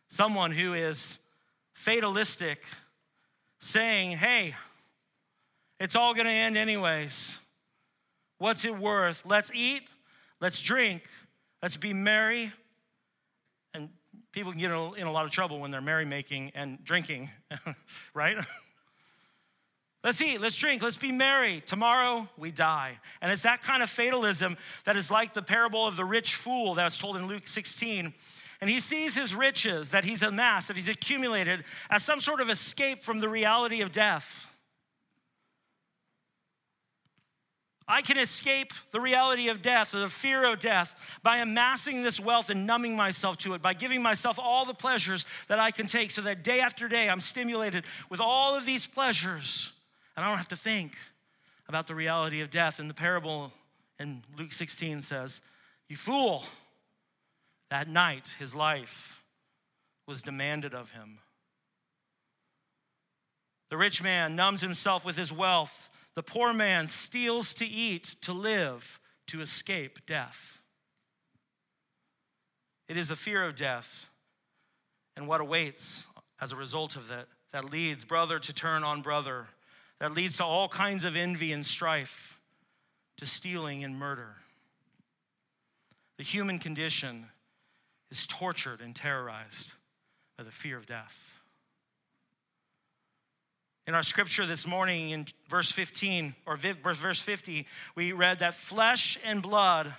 Someone 0.10 0.52
who 0.52 0.74
is 0.74 1.20
fatalistic, 1.72 2.62
saying, 3.60 4.18
Hey, 4.18 4.54
it's 5.80 5.96
all 5.96 6.14
gonna 6.14 6.28
end 6.28 6.58
anyways. 6.58 7.40
What's 8.40 8.64
it 8.66 8.78
worth? 8.78 9.24
Let's 9.26 9.52
eat, 9.54 9.84
let's 10.40 10.62
drink, 10.62 11.04
let's 11.62 11.78
be 11.78 11.94
merry, 11.94 12.52
And 13.74 13.90
people 14.32 14.52
can 14.54 14.62
get 14.62 14.72
in 14.72 15.08
a 15.08 15.12
lot 15.12 15.26
of 15.26 15.32
trouble 15.32 15.60
when 15.60 15.72
they're 15.72 15.82
merrymaking 15.82 16.54
and 16.56 16.84
drinking, 16.84 17.30
right? 18.14 18.38
Let's 20.02 20.22
eat, 20.22 20.40
let's 20.40 20.56
drink, 20.56 20.82
let's 20.82 20.96
be 20.96 21.12
merry. 21.12 21.60
Tomorrow 21.60 22.30
we 22.38 22.52
die. 22.52 22.98
And 23.22 23.34
it's 23.34 23.42
that 23.42 23.62
kind 23.62 23.84
of 23.84 23.90
fatalism 23.90 24.56
that 24.86 24.96
is 24.96 25.12
like 25.12 25.34
the 25.34 25.42
parable 25.42 25.86
of 25.86 25.98
the 25.98 26.06
rich 26.06 26.36
fool 26.36 26.76
that 26.76 26.86
was 26.86 26.98
told 26.98 27.18
in 27.18 27.28
Luke 27.28 27.50
16. 27.50 28.14
And 28.62 28.70
he 28.70 28.80
sees 28.80 29.18
his 29.18 29.36
riches 29.36 29.92
that 29.92 30.06
he's 30.06 30.24
amassed, 30.24 30.70
that 30.70 30.78
he's 30.78 30.88
accumulated, 30.88 31.66
as 31.90 32.02
some 32.02 32.22
sort 32.22 32.40
of 32.40 32.50
escape 32.50 33.00
from 33.00 33.20
the 33.20 33.28
reality 33.28 33.82
of 33.82 33.92
death. 33.92 34.49
I 37.92 38.04
can 38.04 38.20
escape 38.20 38.72
the 38.92 39.02
reality 39.02 39.50
of 39.50 39.64
death 39.64 39.96
or 39.96 40.00
the 40.00 40.10
fear 40.10 40.46
of 40.46 40.60
death 40.60 41.20
by 41.24 41.38
amassing 41.38 42.04
this 42.04 42.20
wealth 42.20 42.52
and 42.52 42.68
numbing 42.68 42.96
myself 42.96 43.38
to 43.40 43.56
it, 43.56 43.64
by 43.64 43.74
giving 43.74 44.04
myself 44.04 44.38
all 44.38 44.64
the 44.64 44.76
pleasures 44.76 45.26
that 45.48 45.58
I 45.58 45.72
can 45.72 45.88
take 45.88 46.12
so 46.12 46.22
that 46.22 46.44
day 46.44 46.60
after 46.60 46.88
day 46.88 47.10
I'm 47.10 47.20
stimulated 47.20 47.86
with 48.08 48.22
all 48.22 48.56
of 48.56 48.68
these 48.68 48.86
pleasures 48.86 49.74
and 50.16 50.24
I 50.24 50.30
don't 50.30 50.38
have 50.38 50.50
to 50.50 50.56
think 50.56 50.98
about 51.68 51.88
the 51.88 51.96
reality 51.96 52.42
of 52.42 52.52
death. 52.52 52.80
And 52.80 52.90
the 52.90 52.94
parable 52.94 53.54
in 54.00 54.22
Luke 54.38 54.52
16 54.52 55.02
says, 55.02 55.42
You 55.88 55.96
fool, 55.96 56.44
that 57.70 57.88
night 57.88 58.36
his 58.38 58.54
life 58.54 59.24
was 60.08 60.22
demanded 60.22 60.76
of 60.76 60.92
him. 60.92 61.20
The 63.70 63.78
rich 63.78 64.04
man 64.04 64.36
numbs 64.36 64.62
himself 64.62 65.06
with 65.06 65.16
his 65.16 65.32
wealth 65.32 65.90
the 66.16 66.24
poor 66.24 66.54
man 66.54 66.88
steals 66.88 67.54
to 67.56 67.66
eat, 67.66 68.16
to 68.22 68.34
live, 68.34 69.00
to 69.28 69.42
escape 69.42 70.00
death. 70.06 70.62
It 72.88 72.98
is 72.98 73.10
the 73.10 73.16
fear 73.16 73.44
of 73.44 73.56
death 73.56 74.10
and 75.16 75.28
what 75.28 75.42
awaits 75.42 76.08
as 76.42 76.52
a 76.52 76.56
result 76.56 76.96
of 76.96 77.08
that 77.10 77.28
that 77.52 77.72
leads 77.72 78.06
brother 78.06 78.40
to 78.40 78.54
turn 78.54 78.84
on 78.84 79.02
brother, 79.02 79.48
that 80.00 80.14
leads 80.14 80.38
to 80.38 80.44
all 80.44 80.68
kinds 80.68 81.04
of 81.04 81.16
envy 81.16 81.52
and 81.52 81.66
strife, 81.66 82.40
to 83.18 83.26
stealing 83.26 83.84
and 83.84 83.98
murder. 83.98 84.36
The 86.18 86.24
human 86.24 86.60
condition 86.60 87.28
is 88.12 88.26
tortured 88.26 88.82
and 88.82 88.96
terrorized 88.96 89.74
by 90.38 90.44
the 90.44 90.52
fear 90.52 90.78
of 90.78 90.86
death. 90.86 91.39
In 93.90 93.96
our 93.96 94.04
scripture 94.04 94.46
this 94.46 94.68
morning, 94.68 95.10
in 95.10 95.26
verse 95.48 95.72
15 95.72 96.36
or 96.46 96.58
verse 96.58 97.24
50, 97.24 97.66
we 97.96 98.12
read 98.12 98.38
that 98.38 98.54
flesh 98.54 99.18
and 99.26 99.42
blood 99.42 99.92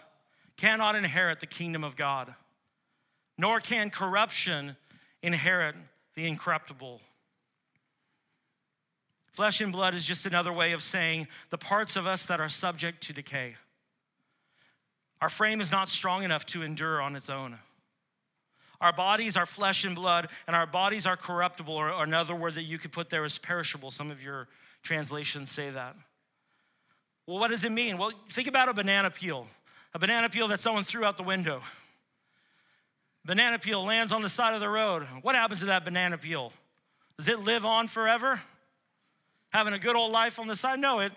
cannot 0.57 0.95
inherit 0.95 1.41
the 1.41 1.49
kingdom 1.49 1.83
of 1.83 1.97
God, 1.97 2.33
nor 3.37 3.59
can 3.59 3.91
corruption 3.91 4.77
inherit 5.25 5.75
the 6.15 6.29
incorruptible. 6.29 7.01
Flesh 9.33 9.61
and 9.61 9.73
blood 9.73 9.95
is 9.95 10.07
just 10.07 10.25
another 10.25 10.53
way 10.53 10.71
of 10.71 10.85
saying 10.85 11.27
the 11.49 11.59
parts 11.59 11.97
of 11.97 12.07
us 12.07 12.27
that 12.27 12.41
are 12.41 12.49
subject 12.49 13.03
to 13.03 13.13
decay. 13.13 13.57
Our 15.21 15.29
frame 15.29 15.61
is 15.61 15.73
not 15.73 15.89
strong 15.89 16.23
enough 16.23 16.47
to 16.47 16.63
endure 16.63 17.03
on 17.03 17.17
its 17.17 17.29
own. 17.29 17.59
Our 18.81 18.93
bodies 18.93 19.37
are 19.37 19.47
flesh 19.47 19.85
and 19.85 19.95
blood, 19.95 20.29
and 20.47 20.57
our 20.57 20.67
bodies 20.67 21.07
are 21.07 21.17
corruptible, 21.17 21.75
or, 21.75 21.93
or 21.93 22.05
another 22.05 22.35
word 22.35 22.55
that 22.55 22.63
you 22.63 22.79
could 22.79 22.93
put 22.93 23.11
there 23.11 23.25
is 23.25 23.39
perishable. 23.39 23.91
Some 23.91 24.11
of 24.11 24.23
your 24.23 24.49
translations 24.83 25.51
say 25.51 25.71
that. 25.71 25.97
Well, 27.27 27.39
what 27.39 27.49
does 27.49 27.65
it 27.65 27.73
mean? 27.73 27.99
Well, 27.99 28.13
think 28.29 28.49
about 28.49 28.69
a 28.69 28.75
banana 28.75 29.11
peel, 29.11 29.47
a 29.95 29.99
banana 29.99 30.29
peel 30.29 30.49
that 30.49 30.61
someone 30.61 30.85
threw 30.85 31.05
out 31.05 31.17
the 31.17 31.23
window. 31.23 31.61
Banana 33.25 33.59
peel 33.59 33.85
lands 33.85 34.13
on 34.13 34.23
the 34.23 34.29
side 34.29 34.55
of 34.55 34.61
the 34.61 34.69
road. 34.69 35.05
What 35.23 35.35
happens 35.35 35.61
to 35.61 35.67
that 35.67 35.85
banana 35.85 36.17
peel? 36.17 36.53
Does 37.19 37.29
it 37.29 37.41
live 37.41 37.67
on 37.67 37.87
forever? 37.87 38.41
Having 39.51 39.75
a 39.75 39.79
good 39.79 39.95
old 39.95 40.11
life 40.11 40.41
on 40.41 40.47
the 40.47 40.57
side? 40.57 40.81
No, 40.81 41.01
it 41.01 41.13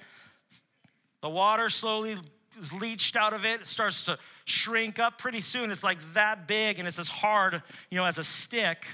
the 1.21 1.29
water 1.29 1.69
slowly 1.69 2.17
is 2.59 2.73
leached 2.73 3.15
out 3.15 3.33
of 3.33 3.45
it. 3.45 3.61
It 3.61 3.67
starts 3.67 4.05
to 4.05 4.17
shrink 4.45 4.99
up 4.99 5.17
pretty 5.17 5.41
soon. 5.41 5.71
It's 5.71 5.83
like 5.83 5.99
that 6.13 6.47
big 6.47 6.79
and 6.79 6.87
it's 6.87 6.99
as 6.99 7.09
hard, 7.09 7.61
you 7.89 7.97
know, 7.97 8.05
as 8.05 8.17
a 8.17 8.23
stick. 8.23 8.85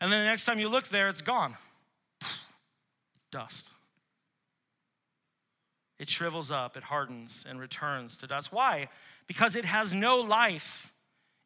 And 0.00 0.12
then 0.12 0.20
the 0.20 0.26
next 0.26 0.44
time 0.46 0.58
you 0.58 0.68
look 0.68 0.88
there, 0.88 1.08
it's 1.08 1.22
gone. 1.22 1.56
Dust. 3.30 3.68
It 5.98 6.08
shrivels 6.08 6.50
up, 6.50 6.76
it 6.76 6.84
hardens, 6.84 7.44
and 7.48 7.58
returns 7.58 8.16
to 8.18 8.26
dust. 8.26 8.52
Why? 8.52 8.88
Because 9.26 9.56
it 9.56 9.64
has 9.64 9.92
no 9.92 10.20
life 10.20 10.92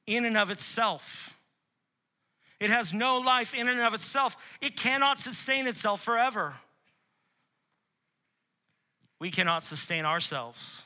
in 0.06 0.24
and 0.24 0.36
of 0.36 0.50
itself. 0.50 1.38
It 2.60 2.70
has 2.70 2.92
no 2.92 3.18
life 3.18 3.54
in 3.54 3.66
and 3.68 3.80
of 3.80 3.94
itself. 3.94 4.56
It 4.60 4.76
cannot 4.76 5.18
sustain 5.18 5.66
itself 5.66 6.02
forever. 6.02 6.54
We 9.18 9.30
cannot 9.30 9.62
sustain 9.62 10.04
ourselves. 10.04 10.81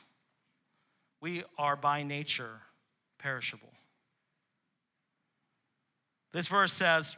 We 1.21 1.43
are 1.57 1.75
by 1.75 2.03
nature 2.03 2.61
perishable. 3.17 3.73
This 6.31 6.47
verse 6.47 6.73
says, 6.73 7.17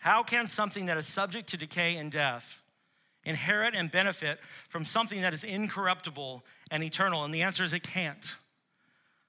How 0.00 0.22
can 0.22 0.46
something 0.46 0.86
that 0.86 0.96
is 0.96 1.06
subject 1.06 1.48
to 1.50 1.56
decay 1.56 1.96
and 1.96 2.10
death 2.10 2.62
inherit 3.24 3.74
and 3.74 3.90
benefit 3.90 4.38
from 4.68 4.84
something 4.84 5.22
that 5.22 5.32
is 5.32 5.44
incorruptible 5.44 6.44
and 6.70 6.82
eternal? 6.82 7.24
And 7.24 7.32
the 7.32 7.42
answer 7.42 7.64
is 7.64 7.72
it 7.72 7.82
can't. 7.82 8.36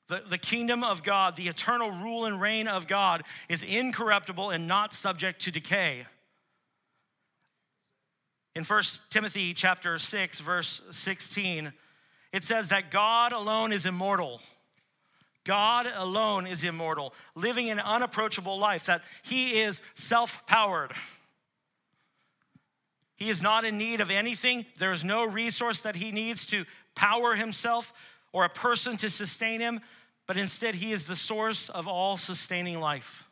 The, 0.08 0.22
the 0.28 0.38
kingdom 0.38 0.84
of 0.84 1.04
God, 1.04 1.36
the 1.36 1.48
eternal 1.48 1.90
rule 1.92 2.26
and 2.26 2.40
reign 2.40 2.68
of 2.68 2.88
God, 2.88 3.24
is 3.50 3.64
incorruptible 3.64 4.52
and 4.52 4.68
not 4.68 4.94
subject 4.94 5.42
to 5.42 5.52
decay. 5.52 6.06
In 8.56 8.64
1 8.64 8.84
Timothy 9.10 9.54
chapter 9.54 9.98
6, 9.98 10.40
verse 10.40 10.82
16, 10.92 11.74
it 12.36 12.44
says 12.44 12.68
that 12.68 12.92
God 12.92 13.32
alone 13.32 13.72
is 13.72 13.86
immortal. 13.86 14.42
God 15.46 15.88
alone 15.96 16.46
is 16.46 16.66
immortal, 16.66 17.14
living 17.34 17.70
an 17.70 17.80
unapproachable 17.80 18.60
life, 18.60 18.88
that 18.88 19.04
he 19.24 19.62
is 19.62 19.82
self 19.94 20.46
powered. 20.46 20.92
He 23.16 23.30
is 23.30 23.42
not 23.42 23.64
in 23.64 23.78
need 23.78 24.02
of 24.02 24.10
anything. 24.10 24.66
There 24.80 24.92
is 24.92 25.06
no 25.06 25.26
resource 25.26 25.82
that 25.84 25.96
he 25.96 26.12
needs 26.12 26.46
to 26.48 26.66
power 26.94 27.36
himself 27.36 27.94
or 28.34 28.44
a 28.44 28.50
person 28.50 28.98
to 28.98 29.10
sustain 29.10 29.62
him, 29.62 29.80
but 30.28 30.36
instead, 30.36 30.76
he 30.76 30.92
is 30.92 31.08
the 31.08 31.16
source 31.16 31.70
of 31.70 31.88
all 31.88 32.18
sustaining 32.18 32.82
life. 32.82 33.30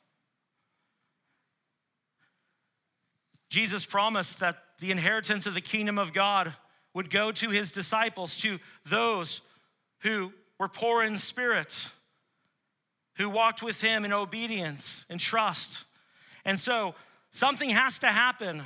Jesus 3.49 3.85
promised 3.85 4.39
that 4.39 4.59
the 4.79 4.91
inheritance 4.91 5.45
of 5.45 5.55
the 5.55 5.61
kingdom 5.61 5.99
of 5.99 6.13
God 6.13 6.53
would 6.93 7.09
go 7.09 7.31
to 7.31 7.49
his 7.49 7.71
disciples, 7.71 8.35
to 8.37 8.59
those 8.85 9.41
who 9.99 10.31
were 10.59 10.67
poor 10.67 11.03
in 11.03 11.17
spirit, 11.17 11.89
who 13.15 13.29
walked 13.29 13.63
with 13.63 13.81
him 13.81 14.05
in 14.05 14.13
obedience 14.13 15.05
and 15.09 15.19
trust. 15.19 15.85
And 16.45 16.59
so 16.59 16.95
something 17.31 17.69
has 17.69 17.99
to 17.99 18.07
happen 18.07 18.63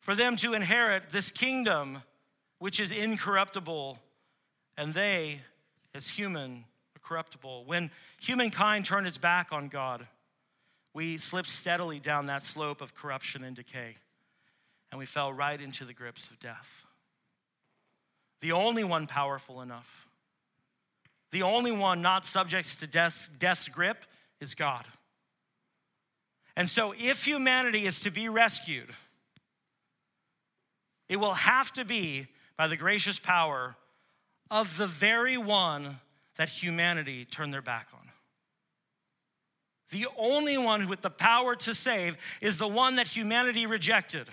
for 0.00 0.14
them 0.14 0.36
to 0.36 0.54
inherit 0.54 1.10
this 1.10 1.30
kingdom, 1.30 2.02
which 2.58 2.78
is 2.78 2.90
incorruptible, 2.90 3.98
and 4.76 4.92
they, 4.92 5.40
as 5.94 6.08
human, 6.08 6.64
are 6.94 7.00
corruptible. 7.02 7.64
When 7.64 7.90
humankind 8.20 8.84
turned 8.84 9.06
its 9.06 9.18
back 9.18 9.52
on 9.52 9.68
God, 9.68 10.06
we 10.92 11.16
slipped 11.16 11.48
steadily 11.48 12.00
down 12.00 12.26
that 12.26 12.42
slope 12.42 12.82
of 12.82 12.94
corruption 12.94 13.42
and 13.44 13.56
decay, 13.56 13.94
and 14.90 14.98
we 14.98 15.06
fell 15.06 15.32
right 15.32 15.60
into 15.60 15.84
the 15.84 15.94
grips 15.94 16.28
of 16.28 16.38
death 16.38 16.83
the 18.44 18.52
only 18.52 18.84
one 18.84 19.06
powerful 19.06 19.62
enough, 19.62 20.06
the 21.30 21.40
only 21.40 21.72
one 21.72 22.02
not 22.02 22.26
subject 22.26 22.78
to 22.78 22.86
death's, 22.86 23.26
death's 23.26 23.70
grip 23.70 24.04
is 24.38 24.54
God. 24.54 24.86
And 26.54 26.68
so, 26.68 26.92
if 26.98 27.26
humanity 27.26 27.86
is 27.86 28.00
to 28.00 28.10
be 28.10 28.28
rescued, 28.28 28.90
it 31.08 31.16
will 31.16 31.32
have 31.32 31.72
to 31.72 31.86
be 31.86 32.26
by 32.58 32.66
the 32.66 32.76
gracious 32.76 33.18
power 33.18 33.76
of 34.50 34.76
the 34.76 34.86
very 34.86 35.38
one 35.38 36.00
that 36.36 36.50
humanity 36.50 37.24
turned 37.24 37.54
their 37.54 37.62
back 37.62 37.88
on. 37.94 38.10
The 39.88 40.06
only 40.18 40.58
one 40.58 40.86
with 40.86 41.00
the 41.00 41.08
power 41.08 41.56
to 41.56 41.72
save 41.72 42.18
is 42.42 42.58
the 42.58 42.68
one 42.68 42.96
that 42.96 43.08
humanity 43.08 43.64
rejected. 43.64 44.28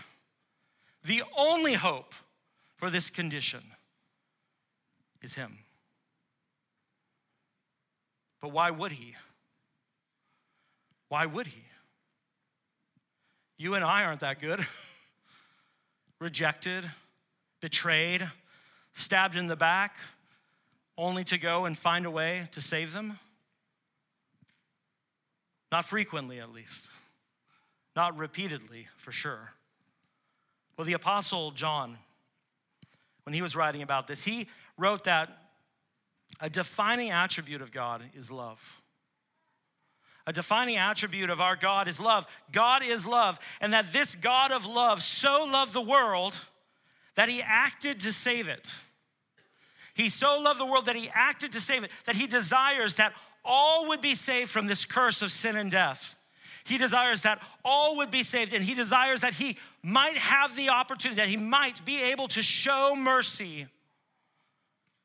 The 1.06 1.24
only 1.38 1.76
hope 1.76 2.14
for 2.76 2.90
this 2.90 3.10
condition 3.10 3.62
is 5.22 5.36
Him. 5.36 5.60
But 8.42 8.52
why 8.52 8.72
would 8.72 8.94
He? 8.94 9.16
Why 11.10 11.26
would 11.26 11.48
He? 11.48 11.64
You 13.58 13.76
and 13.76 13.84
I 13.84 14.04
aren't 14.04 14.22
that 14.22 14.40
good. 14.40 14.66
Rejected, 16.20 16.84
betrayed, 17.62 18.28
stabbed 18.94 19.36
in 19.36 19.48
the 19.48 19.56
back, 19.56 19.98
only 20.98 21.24
to 21.26 21.38
go 21.38 21.66
and 21.66 21.78
find 21.78 22.06
a 22.06 22.12
way 22.12 22.48
to 22.52 22.62
save 22.62 22.94
them? 22.94 23.20
Not 25.72 25.86
frequently, 25.86 26.40
at 26.40 26.52
least. 26.52 26.90
Not 27.96 28.18
repeatedly, 28.18 28.88
for 28.98 29.12
sure. 29.12 29.54
Well, 30.78 30.86
the 30.86 30.94
Apostle 30.94 31.52
John, 31.52 31.98
when 33.24 33.34
he 33.34 33.42
was 33.42 33.56
writing 33.56 33.82
about 33.82 34.08
this, 34.08 34.24
he 34.24 34.48
wrote 34.82 35.04
that 35.04 35.30
a 36.40 36.50
defining 36.50 37.12
attribute 37.12 37.62
of 37.62 37.72
God 37.72 38.02
is 38.16 38.32
love. 38.32 38.82
A 40.26 40.34
defining 40.34 40.78
attribute 40.78 41.30
of 41.30 41.40
our 41.40 41.56
God 41.56 41.88
is 41.88 42.00
love. 42.00 42.28
God 42.52 42.84
is 42.84 43.06
love, 43.08 43.40
and 43.60 43.74
that 43.74 43.94
this 43.94 44.16
God 44.16 44.52
of 44.52 44.66
love 44.66 45.02
so 45.02 45.46
loved 45.46 45.74
the 45.74 45.82
world 45.82 46.40
that 47.16 47.30
he 47.30 47.42
acted 47.44 48.00
to 48.02 48.12
save 48.12 48.48
it. 48.48 48.74
He 49.94 50.10
so 50.10 50.40
loved 50.42 50.60
the 50.60 50.66
world 50.66 50.86
that 50.86 50.96
he 50.96 51.10
acted 51.14 51.52
to 51.54 51.62
save 51.62 51.84
it, 51.84 51.92
that 52.06 52.16
he 52.16 52.28
desires 52.28 52.96
that 52.96 53.14
all 53.44 53.88
would 53.90 54.02
be 54.02 54.16
saved 54.16 54.50
from 54.50 54.68
this 54.68 54.86
curse 54.86 55.22
of 55.22 55.32
sin 55.32 55.56
and 55.56 55.70
death. 55.70 56.16
He 56.64 56.78
desires 56.78 57.24
that 57.24 57.42
all 57.66 57.98
would 57.98 58.12
be 58.12 58.24
saved, 58.24 58.54
and 58.54 58.64
he 58.64 58.74
desires 58.74 59.22
that 59.22 59.34
he 59.34 59.58
might 59.84 60.18
have 60.18 60.56
the 60.56 60.70
opportunity, 60.70 61.20
that 61.20 61.28
he 61.28 61.38
might 61.38 61.84
be 61.84 62.02
able 62.04 62.28
to 62.30 62.42
show 62.42 62.96
mercy 62.96 63.68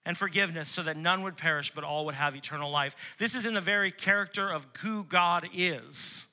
and 0.07 0.17
forgiveness 0.17 0.69
so 0.69 0.85
that 0.85 0.97
none 0.97 1.23
would 1.23 1.37
perish, 1.37 1.73
but 1.75 1.83
all 1.83 2.05
would 2.07 2.15
have 2.15 2.37
eternal 2.37 2.71
life. 2.71 3.17
This 3.19 3.35
is 3.35 3.45
in 3.45 3.55
the 3.55 3.61
very 3.61 3.91
character 3.91 4.49
of 4.49 4.67
who 4.79 5.03
God 5.03 5.49
is. 5.53 6.29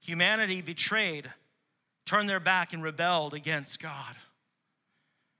Humanity 0.00 0.62
betrayed, 0.62 1.30
turned 2.06 2.28
their 2.28 2.40
back, 2.40 2.72
and 2.72 2.82
rebelled 2.82 3.34
against 3.34 3.80
God. 3.80 4.16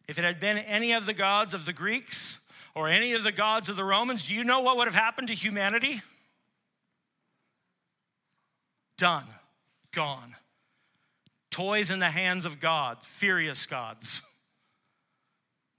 If 0.06 0.18
it 0.18 0.24
had 0.24 0.38
been 0.38 0.58
any 0.58 0.92
of 0.92 1.06
the 1.06 1.14
gods 1.14 1.54
of 1.54 1.64
the 1.64 1.72
Greeks 1.72 2.40
or 2.74 2.88
any 2.88 3.14
of 3.14 3.22
the 3.22 3.32
gods 3.32 3.70
of 3.70 3.76
the 3.76 3.84
Romans, 3.84 4.26
do 4.26 4.34
you 4.34 4.44
know 4.44 4.60
what 4.60 4.76
would 4.76 4.86
have 4.86 4.94
happened 4.94 5.28
to 5.28 5.34
humanity? 5.34 6.02
Done, 8.98 9.24
gone. 9.92 10.36
Toys 11.50 11.90
in 11.90 12.00
the 12.00 12.10
hands 12.10 12.44
of 12.44 12.60
God, 12.60 13.02
furious 13.02 13.64
gods. 13.64 14.20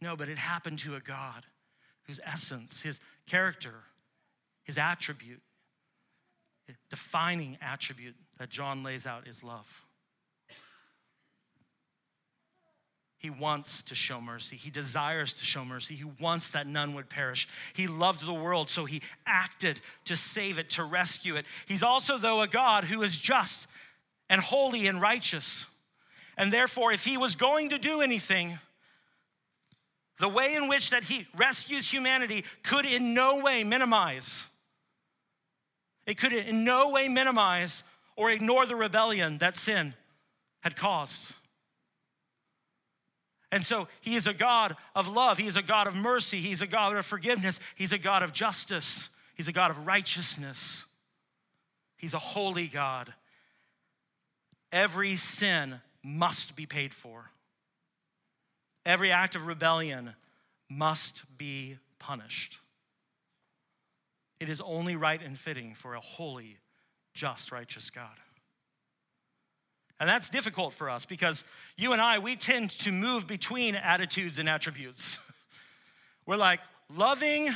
No, 0.02 0.16
but 0.16 0.30
it 0.30 0.38
happened 0.38 0.80
to 0.80 0.96
a 0.96 1.00
God 1.00 1.46
whose 2.04 2.20
essence, 2.26 2.82
his 2.82 3.00
character, 3.28 3.74
his 4.64 4.78
attribute, 4.78 5.42
defining 6.90 7.58
attribute 7.62 8.16
that 8.38 8.50
John 8.50 8.84
lays 8.84 9.06
out 9.06 9.28
is 9.28 9.44
love. 9.44 9.86
He 13.18 13.30
wants 13.30 13.82
to 13.82 13.96
show 13.96 14.22
mercy. 14.22 14.56
He 14.56 14.72
desires 14.72 15.34
to 15.34 15.44
show 15.44 15.66
mercy. 15.66 15.94
He 15.94 16.06
wants 16.22 16.52
that 16.52 16.68
none 16.68 16.94
would 16.94 17.10
perish. 17.10 17.50
He 17.76 17.86
loved 17.86 18.26
the 18.26 18.34
world, 18.34 18.70
so 18.70 18.86
he 18.86 19.02
acted 19.28 19.82
to 20.06 20.16
save 20.16 20.58
it, 20.58 20.70
to 20.72 20.86
rescue 20.86 21.36
it. 21.36 21.46
He's 21.68 21.84
also, 21.84 22.18
though, 22.18 22.42
a 22.42 22.48
God 22.48 22.86
who 22.86 23.02
is 23.04 23.20
just 23.20 23.68
and 24.30 24.40
holy 24.40 24.88
and 24.88 25.02
righteous. 25.02 25.66
And 26.38 26.54
therefore, 26.54 26.94
if 26.94 27.04
he 27.04 27.18
was 27.18 27.36
going 27.36 27.70
to 27.70 27.78
do 27.78 28.00
anything, 28.00 28.58
the 30.20 30.30
way 30.30 30.56
in 30.56 30.68
which 30.68 30.90
that 30.92 31.06
he 31.06 31.28
rescues 31.36 31.92
humanity 31.92 32.44
could 32.64 32.86
in 32.86 33.14
no 33.14 33.40
way 33.40 33.64
minimize. 33.64 34.48
It 36.06 36.18
could 36.18 36.34
in 36.34 36.64
no 36.64 36.92
way 36.92 37.08
minimize 37.08 37.84
or 38.16 38.30
ignore 38.30 38.66
the 38.66 38.76
rebellion 38.76 39.38
that 39.38 39.56
sin 39.56 39.94
had 40.62 40.76
caused. 40.76 41.32
And 43.52 43.64
so 43.64 43.88
he 44.02 44.16
is 44.16 44.28
a 44.28 44.34
God 44.34 44.76
of 44.96 45.08
love. 45.08 45.38
He 45.38 45.48
is 45.48 45.58
a 45.58 45.62
God 45.62 45.88
of 45.88 45.96
mercy. 45.96 46.38
He's 46.40 46.62
a 46.62 46.68
God 46.68 46.96
of 46.96 47.06
forgiveness. 47.06 47.60
He's 47.76 47.94
a 47.94 47.98
God 47.98 48.22
of 48.22 48.34
justice. 48.34 49.10
He's 49.36 49.48
a 49.48 49.54
God 49.54 49.72
of 49.72 49.88
righteousness. 49.88 50.86
He's 51.98 52.14
a 52.14 52.20
holy 52.20 52.68
God. 52.68 53.14
Every 54.72 55.16
sin 55.16 55.82
must 56.04 56.56
be 56.56 56.66
paid 56.66 56.94
for. 56.94 57.32
Every 58.86 59.12
act 59.12 59.36
of 59.36 59.46
rebellion 59.46 60.16
must 60.70 61.38
be 61.38 61.78
punished. 62.00 62.60
It 64.40 64.50
is 64.50 64.62
only 64.62 64.96
right 64.96 65.22
and 65.22 65.38
fitting 65.38 65.76
for 65.76 65.96
a 65.96 66.00
holy, 66.00 66.58
just, 67.14 67.52
righteous 67.52 67.90
God. 67.90 68.18
And 70.00 70.08
that's 70.08 70.30
difficult 70.30 70.74
for 70.74 70.90
us 70.90 71.06
because 71.06 71.44
you 71.76 71.92
and 71.92 72.02
I, 72.02 72.20
we 72.20 72.38
tend 72.38 72.70
to 72.72 72.92
move 72.92 73.28
between 73.28 73.76
attitudes 73.76 74.40
and 74.40 74.48
attributes. 74.48 75.20
We're 76.26 76.38
like 76.38 76.62
loving, 76.96 77.50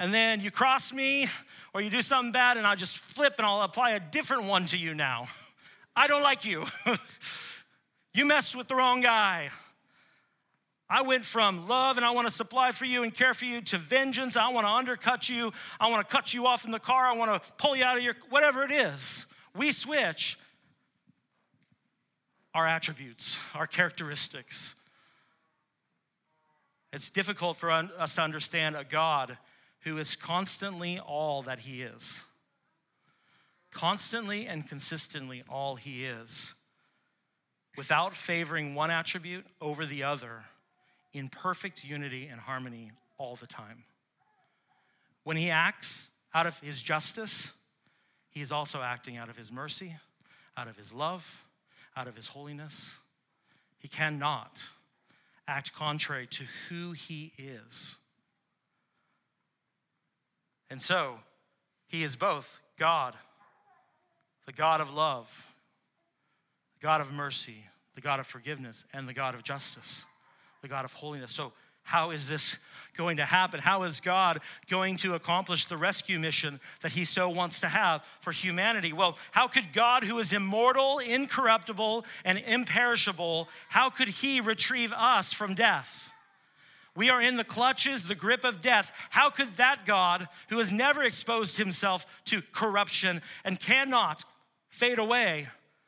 and 0.00 0.12
then 0.12 0.40
you 0.40 0.50
cross 0.50 0.92
me, 0.92 1.28
or 1.72 1.80
you 1.80 1.90
do 1.90 2.02
something 2.02 2.32
bad, 2.32 2.56
and 2.56 2.66
I'll 2.66 2.76
just 2.76 2.98
flip 2.98 3.34
and 3.38 3.46
I'll 3.46 3.62
apply 3.62 3.92
a 3.92 4.00
different 4.00 4.44
one 4.44 4.66
to 4.66 4.76
you 4.76 4.94
now. 4.94 5.28
I 5.96 6.08
don't 6.08 6.22
like 6.22 6.44
you. 6.44 6.64
you 8.14 8.24
messed 8.24 8.56
with 8.56 8.66
the 8.66 8.74
wrong 8.74 9.00
guy. 9.00 9.50
I 10.90 11.02
went 11.02 11.24
from 11.24 11.68
love 11.68 11.98
and 11.98 12.06
I 12.06 12.12
want 12.12 12.26
to 12.26 12.32
supply 12.32 12.72
for 12.72 12.86
you 12.86 13.02
and 13.02 13.14
care 13.14 13.34
for 13.34 13.44
you 13.44 13.60
to 13.60 13.78
vengeance. 13.78 14.36
I 14.36 14.48
want 14.48 14.66
to 14.66 14.70
undercut 14.70 15.28
you. 15.28 15.52
I 15.78 15.90
want 15.90 16.08
to 16.08 16.14
cut 16.14 16.32
you 16.32 16.46
off 16.46 16.64
in 16.64 16.70
the 16.70 16.78
car. 16.78 17.04
I 17.04 17.14
want 17.14 17.42
to 17.42 17.52
pull 17.58 17.76
you 17.76 17.84
out 17.84 17.98
of 17.98 18.02
your, 18.02 18.14
whatever 18.30 18.64
it 18.64 18.70
is. 18.70 19.26
We 19.54 19.70
switch 19.70 20.38
our 22.54 22.66
attributes, 22.66 23.38
our 23.54 23.66
characteristics. 23.66 24.74
It's 26.92 27.10
difficult 27.10 27.58
for 27.58 27.70
us 27.70 28.14
to 28.14 28.22
understand 28.22 28.74
a 28.74 28.84
God 28.84 29.36
who 29.80 29.98
is 29.98 30.16
constantly 30.16 30.98
all 30.98 31.42
that 31.42 31.60
He 31.60 31.82
is. 31.82 32.22
Constantly 33.70 34.46
and 34.46 34.66
consistently 34.66 35.44
all 35.48 35.76
He 35.76 36.06
is, 36.06 36.54
without 37.76 38.14
favoring 38.14 38.74
one 38.74 38.90
attribute 38.90 39.44
over 39.60 39.84
the 39.84 40.02
other, 40.02 40.44
in 41.18 41.28
perfect 41.28 41.84
unity 41.84 42.26
and 42.26 42.40
harmony 42.40 42.92
all 43.18 43.36
the 43.36 43.46
time. 43.46 43.84
When 45.24 45.36
He 45.36 45.50
acts 45.50 46.10
out 46.34 46.46
of 46.46 46.58
His 46.60 46.80
justice, 46.80 47.52
He 48.30 48.40
is 48.40 48.52
also 48.52 48.80
acting 48.82 49.16
out 49.16 49.28
of 49.28 49.36
His 49.36 49.52
mercy, 49.52 49.96
out 50.56 50.68
of 50.68 50.76
His 50.76 50.92
love 50.92 51.44
out 51.98 52.06
of 52.06 52.14
his 52.14 52.28
holiness. 52.28 53.00
He 53.78 53.88
cannot 53.88 54.62
act 55.48 55.74
contrary 55.74 56.28
to 56.28 56.44
who 56.68 56.92
he 56.92 57.32
is. 57.36 57.96
And 60.70 60.80
so, 60.80 61.18
he 61.88 62.04
is 62.04 62.14
both 62.14 62.60
God, 62.76 63.14
the 64.46 64.52
God 64.52 64.80
of 64.80 64.94
love, 64.94 65.52
the 66.78 66.86
God 66.86 67.00
of 67.00 67.12
mercy, 67.12 67.64
the 67.96 68.00
God 68.00 68.20
of 68.20 68.26
forgiveness, 68.26 68.84
and 68.92 69.08
the 69.08 69.14
God 69.14 69.34
of 69.34 69.42
justice, 69.42 70.04
the 70.62 70.68
God 70.68 70.84
of 70.84 70.92
holiness. 70.92 71.30
So, 71.30 71.52
how 71.82 72.10
is 72.10 72.28
this 72.28 72.58
going 72.96 73.16
to 73.16 73.24
happen? 73.24 73.60
How 73.60 73.84
is 73.84 74.00
God 74.00 74.40
going 74.68 74.98
to 74.98 75.14
accomplish 75.14 75.64
the 75.64 75.76
rescue 75.76 76.18
mission 76.18 76.60
that 76.82 76.92
He 76.92 77.04
so 77.04 77.30
wants 77.30 77.60
to 77.60 77.68
have 77.68 78.04
for 78.20 78.32
humanity? 78.32 78.92
Well, 78.92 79.16
how 79.30 79.48
could 79.48 79.72
God, 79.72 80.04
who 80.04 80.18
is 80.18 80.32
immortal, 80.32 80.98
incorruptible, 80.98 82.04
and 82.24 82.38
imperishable, 82.46 83.48
how 83.68 83.88
could 83.88 84.08
He 84.08 84.40
retrieve 84.40 84.92
us 84.92 85.32
from 85.32 85.54
death? 85.54 86.12
We 86.94 87.10
are 87.10 87.22
in 87.22 87.36
the 87.36 87.44
clutches, 87.44 88.08
the 88.08 88.16
grip 88.16 88.44
of 88.44 88.60
death. 88.60 88.90
How 89.10 89.30
could 89.30 89.56
that 89.56 89.86
God, 89.86 90.28
who 90.48 90.58
has 90.58 90.72
never 90.72 91.04
exposed 91.04 91.56
himself 91.56 92.04
to 92.24 92.42
corruption 92.50 93.22
and 93.44 93.60
cannot 93.60 94.24
fade 94.68 94.98
away, 94.98 95.46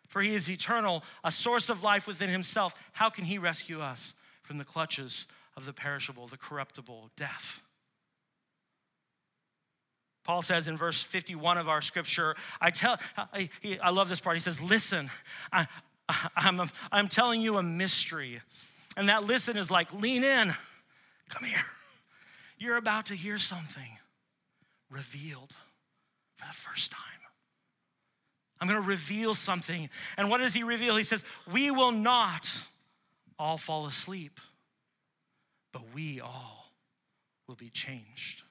for 0.08 0.22
he 0.22 0.36
is 0.36 0.48
eternal, 0.48 1.02
a 1.24 1.32
source 1.32 1.68
of 1.68 1.82
life 1.82 2.06
within 2.06 2.30
himself, 2.30 2.74
how 2.92 3.10
can 3.10 3.24
he 3.24 3.38
rescue 3.38 3.80
us 3.80 4.14
from 4.50 4.58
the 4.58 4.64
clutches 4.64 5.26
of 5.56 5.64
the 5.64 5.72
perishable, 5.72 6.26
the 6.26 6.36
corruptible, 6.36 7.08
death. 7.16 7.62
Paul 10.24 10.42
says 10.42 10.66
in 10.66 10.76
verse 10.76 11.00
51 11.00 11.56
of 11.56 11.68
our 11.68 11.80
scripture, 11.80 12.34
I 12.60 12.72
tell, 12.72 12.98
I, 13.16 13.48
I 13.80 13.90
love 13.90 14.08
this 14.08 14.20
part. 14.20 14.34
He 14.34 14.40
says, 14.40 14.60
Listen, 14.60 15.08
I, 15.52 15.68
I'm, 16.36 16.68
I'm 16.90 17.06
telling 17.06 17.40
you 17.40 17.58
a 17.58 17.62
mystery. 17.62 18.40
And 18.96 19.08
that 19.08 19.24
listen 19.24 19.56
is 19.56 19.70
like, 19.70 19.92
lean 19.92 20.24
in, 20.24 20.52
come 21.28 21.48
here. 21.48 21.62
You're 22.58 22.76
about 22.76 23.06
to 23.06 23.14
hear 23.14 23.38
something 23.38 23.98
revealed 24.90 25.54
for 26.34 26.46
the 26.48 26.52
first 26.52 26.90
time. 26.90 27.00
I'm 28.60 28.66
gonna 28.66 28.80
reveal 28.80 29.32
something. 29.32 29.88
And 30.16 30.28
what 30.28 30.38
does 30.38 30.54
he 30.54 30.64
reveal? 30.64 30.96
He 30.96 31.04
says, 31.04 31.24
We 31.52 31.70
will 31.70 31.92
not 31.92 32.66
all 33.40 33.58
fall 33.58 33.86
asleep 33.86 34.38
but 35.72 35.82
we 35.94 36.20
all 36.20 36.72
will 37.46 37.54
be 37.54 37.70
changed. 37.70 38.42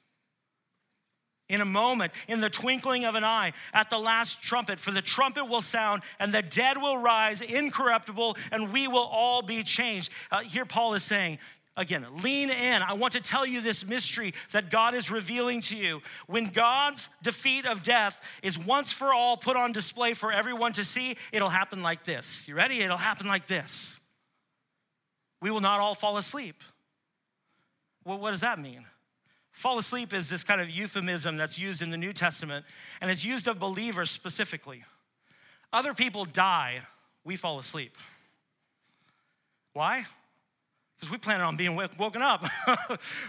In 1.47 1.61
a 1.61 1.65
moment, 1.65 2.13
in 2.27 2.41
the 2.41 2.49
twinkling 2.49 3.05
of 3.05 3.15
an 3.15 3.23
eye, 3.23 3.53
at 3.73 3.89
the 3.89 3.97
last 3.97 4.43
trumpet, 4.43 4.79
for 4.79 4.91
the 4.91 5.01
trumpet 5.01 5.45
will 5.45 5.61
sound 5.61 6.03
and 6.19 6.31
the 6.31 6.43
dead 6.43 6.77
will 6.77 6.97
rise 6.97 7.41
incorruptible 7.41 8.37
and 8.51 8.71
we 8.71 8.87
will 8.87 8.99
all 8.99 9.41
be 9.41 9.63
changed. 9.63 10.11
Uh, 10.29 10.41
here, 10.41 10.65
Paul 10.65 10.93
is 10.93 11.03
saying, 11.03 11.39
Again, 11.77 12.05
lean 12.21 12.49
in. 12.49 12.81
I 12.81 12.91
want 12.93 13.13
to 13.13 13.21
tell 13.21 13.45
you 13.45 13.61
this 13.61 13.87
mystery 13.87 14.33
that 14.51 14.69
God 14.69 14.93
is 14.93 15.09
revealing 15.09 15.61
to 15.61 15.77
you. 15.77 16.01
When 16.27 16.47
God's 16.47 17.07
defeat 17.23 17.65
of 17.65 17.83
death 17.83 18.21
is 18.43 18.59
once 18.59 18.91
for 18.91 19.13
all 19.13 19.37
put 19.37 19.55
on 19.55 19.71
display 19.71 20.13
for 20.13 20.29
everyone 20.29 20.73
to 20.73 20.83
see, 20.83 21.15
it'll 21.31 21.47
happen 21.47 21.81
like 21.81 22.03
this. 22.03 22.45
You 22.49 22.55
ready? 22.55 22.81
It'll 22.81 22.97
happen 22.97 23.27
like 23.27 23.47
this. 23.47 24.01
We 25.41 25.51
will 25.51 25.61
not 25.61 25.79
all 25.79 25.95
fall 25.95 26.17
asleep. 26.17 26.61
Well, 28.03 28.17
what 28.17 28.31
does 28.31 28.41
that 28.41 28.59
mean? 28.59 28.85
Fall 29.51 29.77
asleep 29.77 30.13
is 30.13 30.29
this 30.29 30.43
kind 30.43 30.61
of 30.61 30.69
euphemism 30.69 31.37
that's 31.37 31.59
used 31.59 31.81
in 31.81 31.89
the 31.89 31.97
New 31.97 32.13
Testament, 32.13 32.65
and 33.01 33.11
it's 33.11 33.25
used 33.25 33.47
of 33.47 33.59
believers 33.59 34.09
specifically. 34.09 34.83
Other 35.71 35.93
people 35.93 36.25
die, 36.25 36.81
we 37.23 37.35
fall 37.35 37.59
asleep. 37.59 37.97
Why? 39.73 40.05
Because 40.95 41.11
we 41.11 41.17
plan 41.17 41.41
on 41.41 41.55
being 41.55 41.75
woken 41.75 42.21
up. 42.21 42.43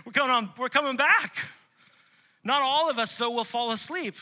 we're, 0.05 0.13
coming 0.13 0.31
on, 0.31 0.51
we're 0.59 0.69
coming 0.69 0.97
back. 0.97 1.37
Not 2.43 2.63
all 2.63 2.91
of 2.91 2.99
us, 2.99 3.15
though, 3.17 3.31
will 3.31 3.45
fall 3.45 3.71
asleep. 3.71 4.15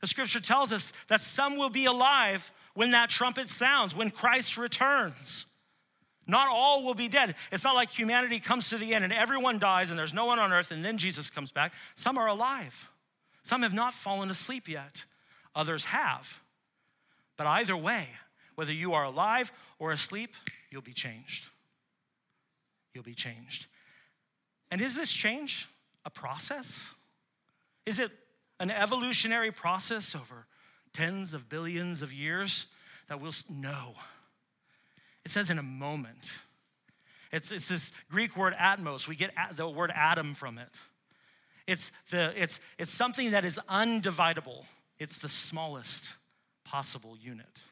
The 0.00 0.06
scripture 0.06 0.40
tells 0.40 0.72
us 0.72 0.92
that 1.08 1.20
some 1.20 1.56
will 1.56 1.70
be 1.70 1.86
alive 1.86 2.52
when 2.74 2.90
that 2.90 3.08
trumpet 3.08 3.48
sounds, 3.48 3.96
when 3.96 4.10
Christ 4.10 4.58
returns. 4.58 5.46
Not 6.26 6.48
all 6.48 6.84
will 6.84 6.94
be 6.94 7.08
dead. 7.08 7.36
It's 7.52 7.64
not 7.64 7.74
like 7.74 7.90
humanity 7.90 8.40
comes 8.40 8.70
to 8.70 8.78
the 8.78 8.94
end 8.94 9.04
and 9.04 9.12
everyone 9.12 9.58
dies 9.58 9.90
and 9.90 9.98
there's 9.98 10.14
no 10.14 10.26
one 10.26 10.38
on 10.38 10.52
earth 10.52 10.70
and 10.70 10.84
then 10.84 10.98
Jesus 10.98 11.30
comes 11.30 11.52
back. 11.52 11.72
Some 11.94 12.18
are 12.18 12.26
alive. 12.26 12.90
Some 13.42 13.62
have 13.62 13.74
not 13.74 13.92
fallen 13.92 14.28
asleep 14.28 14.68
yet. 14.68 15.04
Others 15.54 15.86
have. 15.86 16.40
But 17.36 17.46
either 17.46 17.76
way, 17.76 18.08
whether 18.56 18.72
you 18.72 18.94
are 18.94 19.04
alive 19.04 19.52
or 19.78 19.92
asleep, 19.92 20.34
you'll 20.70 20.82
be 20.82 20.92
changed. 20.92 21.46
You'll 22.92 23.04
be 23.04 23.14
changed. 23.14 23.66
And 24.70 24.80
is 24.80 24.96
this 24.96 25.12
change 25.12 25.68
a 26.04 26.10
process? 26.10 26.94
Is 27.84 28.00
it 28.00 28.10
an 28.58 28.70
evolutionary 28.70 29.52
process 29.52 30.14
over 30.14 30.46
tens 30.92 31.34
of 31.34 31.48
billions 31.48 32.02
of 32.02 32.12
years 32.12 32.66
that 33.08 33.20
we'll 33.20 33.32
know? 33.48 33.94
It 35.26 35.30
says 35.30 35.50
in 35.50 35.58
a 35.58 35.62
moment. 35.64 36.38
It's, 37.32 37.50
it's 37.50 37.66
this 37.66 37.90
Greek 38.08 38.36
word 38.36 38.54
atmos. 38.54 39.08
We 39.08 39.16
get 39.16 39.32
the 39.56 39.68
word 39.68 39.90
atom 39.92 40.34
from 40.34 40.56
it. 40.56 40.78
It's, 41.66 41.90
the, 42.10 42.32
it's, 42.40 42.60
it's 42.78 42.92
something 42.92 43.32
that 43.32 43.44
is 43.44 43.58
undividable. 43.68 44.66
It's 45.00 45.18
the 45.18 45.28
smallest 45.28 46.14
possible 46.64 47.16
unit. 47.20 47.64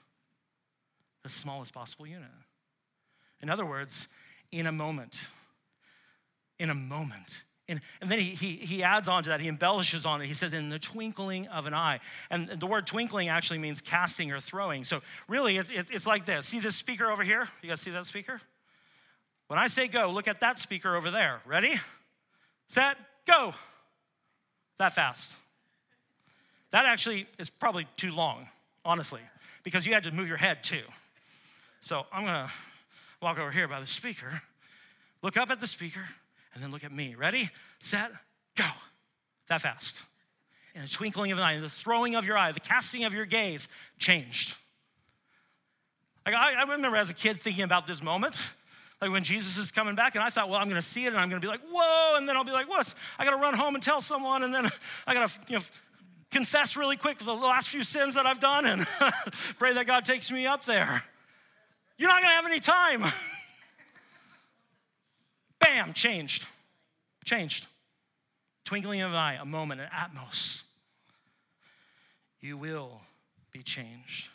The 1.23 1.29
smallest 1.29 1.73
possible 1.73 2.09
unit. 2.09 2.29
In 3.41 3.49
other 3.49 3.65
words, 3.65 4.09
in 4.51 4.67
a 4.67 4.73
moment. 4.73 5.29
In 6.59 6.71
a 6.71 6.75
moment. 6.75 7.45
And, 7.69 7.81
and 8.01 8.11
then 8.11 8.19
he, 8.19 8.31
he, 8.31 8.57
he 8.57 8.83
adds 8.83 9.09
on 9.09 9.23
to 9.23 9.31
that, 9.31 9.41
he 9.41 9.49
embellishes 9.49 10.05
on 10.05 10.21
it. 10.21 10.27
He 10.27 10.35
says, 10.35 10.53
in 10.53 10.69
the 10.69 10.79
twinkling 10.79 11.47
of 11.49 11.67
an 11.67 11.73
eye. 11.73 12.01
And 12.31 12.49
the 12.49 12.67
word 12.67 12.87
twinkling 12.87 13.29
actually 13.29 13.59
means 13.59 13.81
casting 13.81 14.31
or 14.31 14.41
throwing. 14.41 14.85
So 14.85 15.01
really, 15.29 15.57
it, 15.57 15.71
it, 15.71 15.91
it's 15.91 16.07
like 16.07 16.27
this. 16.27 16.47
See 16.47 16.61
this 16.61 16.77
speaker 16.77 17.11
over 17.11 17.23
here? 17.23 17.49
You 17.63 17.71
guys 17.71 17.81
see 17.81 17.91
that 17.93 18.05
speaker? 18.05 18.41
When 19.49 19.59
I 19.59 19.67
say 19.67 19.89
go, 19.89 20.11
look 20.11 20.29
at 20.29 20.41
that 20.41 20.59
speaker 20.59 20.95
over 20.95 21.11
there. 21.11 21.41
Ready? 21.47 21.75
Set, 22.67 22.97
go. 23.27 23.55
That 24.79 24.95
fast. 24.95 25.37
That 26.71 26.87
actually 26.87 27.27
is 27.39 27.51
probably 27.51 27.87
too 27.97 28.13
long, 28.13 28.49
honestly, 28.85 29.21
because 29.63 29.87
you 29.87 29.95
had 29.95 30.05
to 30.05 30.11
move 30.11 30.29
your 30.29 30.37
head 30.39 30.65
too. 30.65 30.83
So 31.81 32.05
I'm 32.13 32.25
gonna 32.25 32.51
walk 33.23 33.39
over 33.39 33.53
here 33.53 33.69
by 33.69 33.79
the 33.79 33.87
speaker, 33.87 34.43
look 35.23 35.37
up 35.37 35.51
at 35.51 35.61
the 35.61 35.67
speaker, 35.67 36.03
and 36.55 36.63
then 36.63 36.71
look 36.71 36.85
at 36.85 36.93
me. 36.93 37.15
Ready, 37.15 37.51
set, 37.81 38.11
go. 38.57 38.65
That 39.49 39.61
fast. 39.61 40.03
In 40.75 40.83
the 40.83 40.89
twinkling 40.89 41.31
of 41.33 41.39
an 41.39 41.45
eye, 41.45 41.59
the 41.59 41.69
throwing 41.69 42.15
of 42.15 42.27
your 42.27 42.39
eye, 42.39 42.51
the 42.53 42.61
casting 42.61 43.05
of 43.05 43.13
your 43.13 43.27
gaze 43.27 43.69
changed. 43.99 44.57
Like 46.27 46.35
I, 46.35 46.55
I 46.55 46.63
remember 46.63 46.97
as 46.97 47.11
a 47.11 47.15
kid 47.15 47.41
thinking 47.41 47.65
about 47.65 47.87
this 47.87 48.03
moment. 48.03 48.53
Like 49.01 49.11
when 49.11 49.25
Jesus 49.25 49.59
is 49.59 49.71
coming 49.71 49.95
back, 49.95 50.15
and 50.15 50.25
I 50.25 50.31
thought, 50.31 50.49
well, 50.49 50.59
I'm 50.59 50.69
going 50.69 50.77
to 50.77 50.83
see 50.83 51.05
it, 51.05 51.09
and 51.09 51.19
I'm 51.19 51.29
going 51.29 51.41
to 51.41 51.45
be 51.45 51.51
like, 51.51 51.61
whoa, 51.71 52.17
and 52.17 52.29
then 52.29 52.37
I'll 52.37 52.45
be 52.45 52.53
like, 52.53 52.69
what? 52.69 52.95
I 53.19 53.25
got 53.25 53.33
to 53.33 53.37
run 53.37 53.55
home 53.55 53.75
and 53.75 53.83
tell 53.83 54.01
someone, 54.01 54.43
and 54.43 54.55
then 54.55 54.69
I 55.07 55.15
got 55.15 55.29
to, 55.29 55.41
you 55.49 55.59
know, 55.59 55.65
confess 56.31 56.77
really 56.77 56.97
quick 56.97 57.19
the 57.19 57.33
last 57.33 57.69
few 57.69 57.83
sins 57.83 58.15
that 58.15 58.25
I've 58.25 58.41
done, 58.41 58.65
and 58.65 58.81
pray 59.59 59.75
that 59.75 59.87
God 59.87 60.05
takes 60.05 60.33
me 60.33 60.47
up 60.47 60.65
there. 60.65 61.03
You're 61.99 62.09
not 62.09 62.23
going 62.23 62.31
to 62.31 62.35
have 62.35 62.47
any 62.47 62.61
time. 62.61 63.05
Bam, 65.65 65.95
changed. 65.95 66.47
Changed. 67.25 67.67
Twinkling 68.65 69.01
of 69.01 69.13
an 69.13 69.17
eye, 69.17 69.35
a 69.41 69.47
moment, 69.47 69.81
an 69.81 69.89
atmos. 69.89 70.65
You 72.41 72.59
will 72.59 73.01
be 73.51 73.63
changed. 73.63 74.29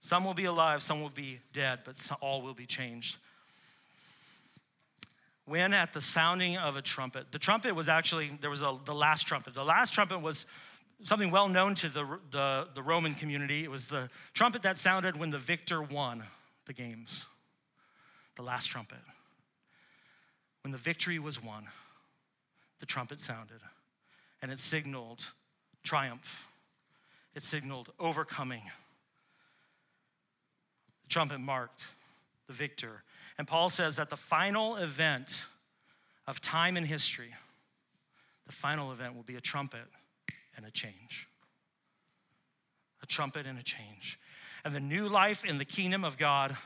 Some 0.00 0.24
will 0.24 0.34
be 0.34 0.44
alive, 0.44 0.84
some 0.84 1.02
will 1.02 1.08
be 1.08 1.40
dead, 1.52 1.80
but 1.84 2.00
all 2.20 2.42
will 2.42 2.54
be 2.54 2.66
changed. 2.66 3.16
When 5.44 5.74
at 5.74 5.92
the 5.92 6.00
sounding 6.00 6.56
of 6.56 6.76
a 6.76 6.82
trumpet, 6.82 7.32
the 7.32 7.40
trumpet 7.40 7.74
was 7.74 7.88
actually, 7.88 8.30
there 8.40 8.50
was 8.50 8.62
a, 8.62 8.76
the 8.84 8.94
last 8.94 9.26
trumpet. 9.26 9.54
The 9.54 9.64
last 9.64 9.94
trumpet 9.94 10.20
was 10.20 10.46
something 11.02 11.32
well 11.32 11.48
known 11.48 11.74
to 11.76 11.88
the, 11.88 12.18
the, 12.30 12.68
the 12.72 12.82
Roman 12.82 13.14
community. 13.14 13.64
It 13.64 13.70
was 13.70 13.88
the 13.88 14.08
trumpet 14.32 14.62
that 14.62 14.78
sounded 14.78 15.16
when 15.16 15.30
the 15.30 15.38
victor 15.38 15.82
won 15.82 16.22
the 16.66 16.72
games 16.72 17.26
the 18.36 18.42
last 18.42 18.66
trumpet. 18.66 18.98
When 20.62 20.72
the 20.72 20.78
victory 20.78 21.18
was 21.18 21.42
won, 21.42 21.66
the 22.78 22.86
trumpet 22.86 23.20
sounded 23.20 23.60
and 24.42 24.52
it 24.52 24.58
signaled 24.58 25.32
triumph, 25.82 26.46
it 27.34 27.42
signaled 27.44 27.90
overcoming. 27.98 28.62
The 31.02 31.08
trumpet 31.08 31.38
marked 31.38 31.86
the 32.46 32.52
victor. 32.52 33.02
And 33.38 33.46
Paul 33.46 33.68
says 33.68 33.96
that 33.96 34.10
the 34.10 34.16
final 34.16 34.76
event 34.76 35.46
of 36.26 36.40
time 36.40 36.76
and 36.76 36.86
history, 36.86 37.34
the 38.46 38.52
final 38.52 38.92
event 38.92 39.14
will 39.14 39.22
be 39.22 39.36
a 39.36 39.40
trumpet 39.40 39.84
and 40.56 40.66
a 40.66 40.70
change. 40.70 41.28
A 43.02 43.06
trumpet 43.06 43.46
and 43.46 43.58
a 43.58 43.62
change. 43.62 44.18
And 44.64 44.74
the 44.74 44.80
new 44.80 45.08
life 45.08 45.44
in 45.44 45.58
the 45.58 45.64
kingdom 45.64 46.04
of 46.04 46.16
God 46.16 46.56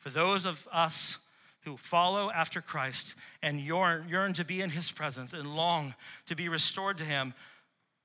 for 0.00 0.10
those 0.10 0.44
of 0.44 0.66
us 0.72 1.18
who 1.60 1.76
follow 1.76 2.30
after 2.30 2.60
Christ 2.60 3.14
and 3.42 3.60
yearn, 3.60 4.08
yearn 4.08 4.32
to 4.34 4.44
be 4.44 4.60
in 4.60 4.70
his 4.70 4.90
presence 4.90 5.32
and 5.32 5.54
long 5.54 5.94
to 6.26 6.34
be 6.34 6.48
restored 6.48 6.98
to 6.98 7.04
him, 7.04 7.34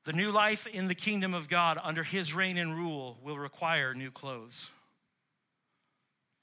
the 0.03 0.13
new 0.13 0.29
life 0.29 0.67
in 0.67 0.87
the 0.87 0.95
kingdom 0.95 1.33
of 1.33 1.49
God 1.49 1.79
under 1.81 2.03
his 2.03 2.33
reign 2.33 2.57
and 2.57 2.75
rule 2.75 3.17
will 3.23 3.39
require 3.39 3.93
new 3.93 4.11
clothes. 4.11 4.69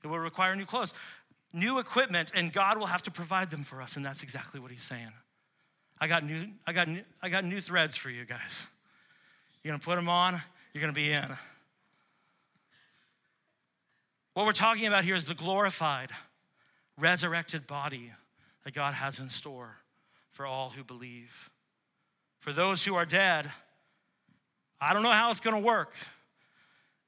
It 0.02 0.08
will 0.08 0.18
require 0.18 0.56
new 0.56 0.64
clothes, 0.64 0.94
new 1.52 1.78
equipment, 1.78 2.32
and 2.34 2.52
God 2.52 2.78
will 2.78 2.86
have 2.86 3.04
to 3.04 3.10
provide 3.10 3.50
them 3.50 3.62
for 3.62 3.80
us. 3.80 3.96
And 3.96 4.04
that's 4.04 4.22
exactly 4.22 4.58
what 4.58 4.72
he's 4.72 4.82
saying. 4.82 5.12
I 6.00 6.08
got 6.08 6.24
new, 6.24 6.46
I 6.66 6.72
got 6.72 6.88
new, 6.88 7.02
I 7.22 7.28
got 7.28 7.44
new 7.44 7.60
threads 7.60 7.94
for 7.94 8.10
you 8.10 8.24
guys. 8.24 8.66
You're 9.62 9.72
gonna 9.72 9.84
put 9.84 9.94
them 9.94 10.08
on, 10.08 10.40
you're 10.72 10.80
gonna 10.80 10.92
be 10.92 11.12
in. 11.12 11.28
What 14.34 14.46
we're 14.46 14.52
talking 14.52 14.86
about 14.86 15.04
here 15.04 15.14
is 15.14 15.26
the 15.26 15.34
glorified, 15.34 16.10
resurrected 16.98 17.66
body 17.66 18.12
that 18.64 18.72
God 18.72 18.94
has 18.94 19.18
in 19.18 19.28
store 19.28 19.76
for 20.30 20.46
all 20.46 20.70
who 20.70 20.82
believe. 20.82 21.50
For 22.38 22.52
those 22.52 22.84
who 22.84 22.94
are 22.94 23.04
dead, 23.04 23.50
I 24.80 24.94
don't 24.94 25.02
know 25.02 25.12
how 25.12 25.30
it's 25.30 25.40
gonna 25.40 25.58
work. 25.60 25.94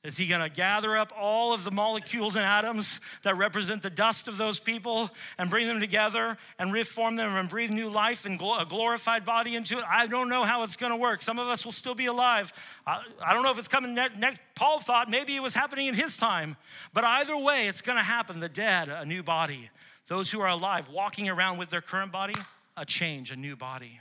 Is 0.04 0.18
he 0.18 0.26
going 0.26 0.42
to 0.42 0.50
gather 0.50 0.98
up 0.98 1.14
all 1.18 1.54
of 1.54 1.64
the 1.64 1.70
molecules 1.70 2.36
and 2.36 2.44
atoms 2.44 3.00
that 3.22 3.38
represent 3.38 3.82
the 3.82 3.88
dust 3.88 4.28
of 4.28 4.36
those 4.36 4.60
people 4.60 5.08
and 5.38 5.48
bring 5.48 5.66
them 5.66 5.80
together 5.80 6.36
and 6.58 6.74
reform 6.74 7.16
them 7.16 7.34
and 7.34 7.48
breathe 7.48 7.70
new 7.70 7.88
life 7.88 8.26
and 8.26 8.38
a 8.38 8.66
glorified 8.68 9.24
body 9.24 9.54
into 9.54 9.78
it? 9.78 9.84
I 9.88 10.06
don't 10.06 10.28
know 10.28 10.44
how 10.44 10.62
it's 10.62 10.76
going 10.76 10.92
to 10.92 10.96
work. 10.96 11.22
Some 11.22 11.38
of 11.38 11.48
us 11.48 11.64
will 11.64 11.72
still 11.72 11.94
be 11.94 12.04
alive. 12.04 12.52
I, 12.86 13.32
don't 13.32 13.42
know 13.42 13.50
if 13.50 13.56
it's 13.56 13.66
coming 13.66 13.94
next. 13.94 14.42
Paul 14.54 14.78
thought 14.78 15.08
maybe 15.08 15.36
it 15.36 15.42
was 15.42 15.54
happening 15.54 15.86
in 15.86 15.94
his 15.94 16.18
time. 16.18 16.58
But 16.92 17.04
either 17.04 17.38
way, 17.38 17.66
it's 17.66 17.80
going 17.80 17.96
to 17.96 18.04
happen. 18.04 18.40
The 18.40 18.50
dead, 18.50 18.90
a 18.90 19.06
new 19.06 19.22
body. 19.22 19.70
Those 20.08 20.30
who 20.30 20.40
are 20.42 20.50
alive, 20.50 20.90
walking 20.90 21.30
around 21.30 21.56
with 21.56 21.70
their 21.70 21.80
current 21.80 22.12
body, 22.12 22.36
a 22.76 22.84
change, 22.84 23.30
a 23.30 23.36
new 23.36 23.56
body. 23.56 24.00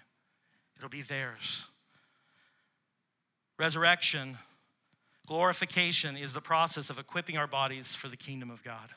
It'll 0.76 0.90
be 0.90 1.02
theirs. 1.02 1.66
Resurrection 3.58 4.38
Glorification 5.28 6.18
is 6.18 6.34
the 6.34 6.42
process 6.42 6.90
of 6.90 7.00
equipping 7.00 7.38
our 7.38 7.48
bodies 7.48 7.96
for 7.96 8.08
the 8.08 8.18
kingdom 8.18 8.50
of 8.52 8.64
God. 8.64 8.90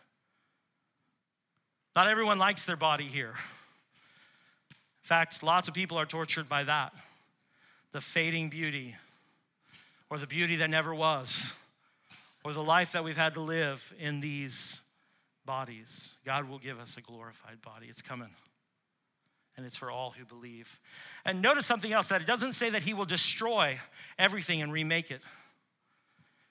Not 1.94 2.08
everyone 2.08 2.38
likes 2.38 2.66
their 2.66 2.76
body 2.76 3.06
here. 3.06 3.34
In 4.70 5.08
fact, 5.08 5.42
lots 5.42 5.68
of 5.68 5.74
people 5.74 5.98
are 5.98 6.06
tortured 6.06 6.48
by 6.48 6.64
that 6.64 6.92
the 7.92 8.00
fading 8.02 8.50
beauty, 8.50 8.94
or 10.10 10.18
the 10.18 10.26
beauty 10.26 10.56
that 10.56 10.68
never 10.68 10.94
was, 10.94 11.54
or 12.44 12.52
the 12.52 12.62
life 12.62 12.92
that 12.92 13.02
we've 13.02 13.16
had 13.16 13.32
to 13.34 13.40
live 13.40 13.94
in 13.98 14.20
these 14.20 14.82
bodies. 15.46 16.12
God 16.26 16.46
will 16.46 16.58
give 16.58 16.78
us 16.78 16.98
a 16.98 17.00
glorified 17.00 17.62
body. 17.62 17.86
It's 17.88 18.02
coming. 18.02 18.28
And 19.56 19.64
it's 19.64 19.76
for 19.76 19.90
all 19.90 20.10
who 20.10 20.26
believe. 20.26 20.78
And 21.24 21.40
notice 21.40 21.64
something 21.64 21.90
else 21.90 22.08
that 22.08 22.20
it 22.20 22.26
doesn't 22.26 22.52
say 22.52 22.68
that 22.68 22.82
He 22.82 22.92
will 22.92 23.06
destroy 23.06 23.80
everything 24.18 24.60
and 24.60 24.70
remake 24.70 25.10
it. 25.10 25.22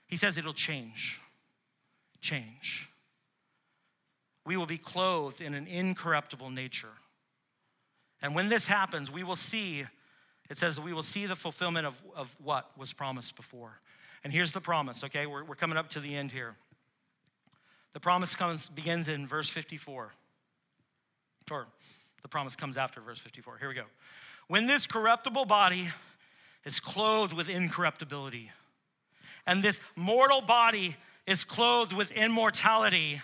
He 0.08 0.16
says 0.16 0.38
it'll 0.38 0.54
change. 0.54 1.20
Change. 2.22 2.90
We 4.46 4.58
will 4.58 4.66
be 4.66 4.78
clothed 4.78 5.42
in 5.42 5.54
an 5.54 5.68
incorruptible 5.68 6.50
nature. 6.52 6.90
And 8.22 8.36
when 8.36 8.50
this 8.50 8.68
happens, 8.68 9.12
we 9.12 9.24
will 9.24 9.36
see, 9.36 9.86
it 10.50 10.58
says 10.58 10.80
we 10.80 10.94
will 10.94 11.04
see 11.04 11.26
the 11.26 11.36
fulfillment 11.36 11.88
of, 11.88 12.02
of 12.16 12.36
what 12.44 12.72
was 12.78 12.94
promised 12.94 13.36
before. 13.36 13.80
And 14.24 14.32
here's 14.32 14.52
the 14.52 14.62
promise, 14.62 15.04
okay? 15.04 15.26
We're, 15.26 15.44
we're 15.44 15.56
coming 15.56 15.78
up 15.78 15.90
to 15.92 16.00
the 16.00 16.16
end 16.16 16.32
here. 16.32 16.56
The 17.94 18.00
promise 18.00 18.36
comes, 18.36 18.68
begins 18.68 19.08
in 19.08 19.28
verse 19.28 19.50
54. 19.50 20.12
Or 21.52 21.68
the 22.22 22.28
promise 22.28 22.56
comes 22.56 22.78
after 22.78 23.02
verse 23.02 23.20
54. 23.20 23.58
Here 23.58 23.70
we 23.70 23.76
go. 23.76 23.84
When 24.48 24.68
this 24.68 24.86
corruptible 24.86 25.46
body 25.46 25.90
is 26.66 26.80
clothed 26.80 27.34
with 27.34 27.50
incorruptibility, 27.50 28.52
and 29.46 29.64
this 29.64 29.82
mortal 29.96 30.42
body 30.42 30.96
is 31.28 31.44
clothed 31.44 31.94
with 31.94 32.12
immortality, 32.12 33.22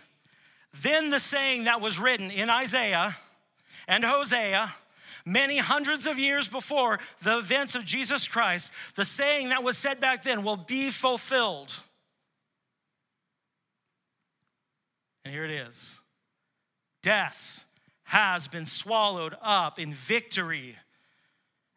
then 0.82 1.10
the 1.10 1.20
saying 1.20 1.66
that 1.66 1.82
was 1.82 2.00
written 2.00 2.32
in 2.32 2.50
Isaiah 2.50 3.18
and 3.88 4.04
Hosea 4.04 4.72
many 5.26 5.58
hundreds 5.58 6.08
of 6.08 6.18
years 6.18 6.48
before 6.48 7.00
the 7.22 7.38
events 7.38 7.76
of 7.76 7.86
Jesus 7.86 8.28
Christ, 8.28 8.72
the 8.96 9.06
saying 9.06 9.50
that 9.50 9.64
was 9.64 9.78
said 9.78 10.00
back 10.00 10.24
then 10.24 10.44
will 10.44 10.58
be 10.58 10.90
fulfilled. 10.90 11.74
And 15.24 15.34
here 15.34 15.46
it 15.46 15.52
is. 15.52 16.00
Death 17.04 17.66
has 18.06 18.48
been 18.48 18.66
swallowed 18.66 19.36
up 19.42 19.80
in 19.80 19.94
victory 19.94 20.78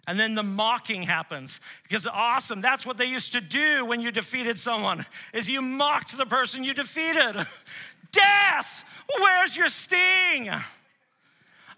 and 0.07 0.19
then 0.19 0.35
the 0.35 0.43
mocking 0.43 1.03
happens 1.03 1.61
because 1.83 2.07
awesome, 2.07 2.61
that's 2.61 2.85
what 2.85 2.99
they 2.99 3.07
used 3.07 3.33
to 3.33 3.41
do 3.41 3.87
when 3.87 4.01
you 4.01 4.11
defeated 4.11 4.59
someone 4.59 5.07
is 5.33 5.49
you 5.49 5.63
mocked 5.63 6.17
the 6.17 6.27
person 6.27 6.65
you 6.65 6.75
defeated. 6.75 7.35
Death, 8.13 8.85
where's 9.21 9.57
your 9.57 9.69
sting? 9.69 10.51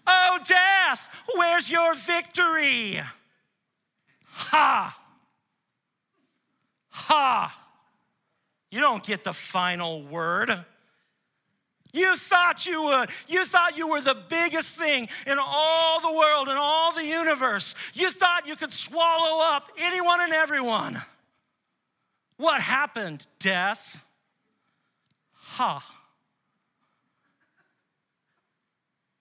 Oh 0.07 0.39
death, 0.45 1.09
where's 1.35 1.69
your 1.69 1.93
victory? 1.95 3.01
Ha. 4.29 4.97
Ha. 6.89 7.67
You 8.71 8.79
don't 8.79 9.03
get 9.03 9.23
the 9.23 9.33
final 9.33 10.03
word. 10.03 10.63
You 11.97 12.15
thought 12.15 12.65
you 12.67 12.83
would. 12.83 13.09
You 13.27 13.43
thought 13.45 13.75
you 13.75 13.89
were 13.89 14.01
the 14.01 14.17
biggest 14.29 14.77
thing 14.77 15.09
in 15.25 15.37
all 15.39 15.99
the 15.99 16.13
world 16.13 16.47
and 16.47 16.57
all 16.57 16.93
the 16.93 17.03
universe. 17.03 17.73
You 17.93 18.11
thought 18.11 18.47
you 18.47 18.55
could 18.55 18.71
swallow 18.71 19.43
up 19.43 19.69
anyone 19.79 20.21
and 20.21 20.31
everyone. 20.31 21.01
What 22.37 22.61
happened? 22.61 23.25
Death. 23.39 24.05
Ha. 25.33 25.83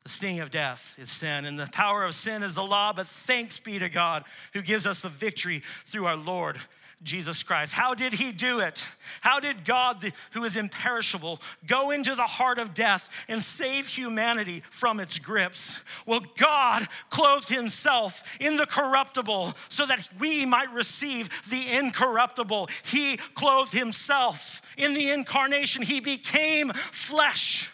The 0.03 0.11
sting 0.11 0.41
of 0.41 0.51
death 0.51 0.97
is 0.99 1.11
sin, 1.11 1.47
and 1.47 1.59
the 1.59 1.67
power 1.67 2.05
of 2.05 2.15
sin 2.15 2.43
is 2.43 2.57
the 2.57 2.63
law, 2.63 2.93
but 2.93 3.07
thanks 3.07 3.59
be 3.59 3.79
to 3.79 3.89
God 3.89 4.25
who 4.53 4.63
gives 4.63 4.87
us 4.87 5.01
the 5.01 5.09
victory 5.09 5.63
through 5.87 6.07
our 6.07 6.17
Lord 6.17 6.61
Jesus 7.03 7.43
Christ. 7.43 7.75
How 7.75 7.95
did 7.95 8.15
he 8.15 8.33
do 8.33 8.61
it? 8.61 8.89
How 9.21 9.39
did 9.39 9.65
God, 9.65 10.13
who 10.33 10.45
is 10.45 10.57
imperishable, 10.57 11.41
go 11.67 11.91
into 11.91 12.15
the 12.15 12.23
heart 12.23 12.59
of 12.59 12.75
death 12.75 13.27
and 13.29 13.43
save 13.43 13.87
humanity 13.87 14.63
from 14.71 14.99
its 14.99 15.19
grips? 15.19 15.85
Well, 16.07 16.25
God 16.37 16.87
clothed 17.11 17.51
himself 17.51 18.23
in 18.41 18.57
the 18.57 18.67
corruptible 18.67 19.55
so 19.69 19.87
that 19.87 20.09
we 20.19 20.47
might 20.47 20.73
receive 20.73 21.29
the 21.49 21.73
incorruptible. 21.73 22.69
He 22.85 23.19
clothed 23.35 23.73
himself 23.73 24.63
in 24.77 24.95
the 24.95 25.11
incarnation, 25.11 25.83
he 25.83 26.01
became 26.01 26.73
flesh 26.73 27.71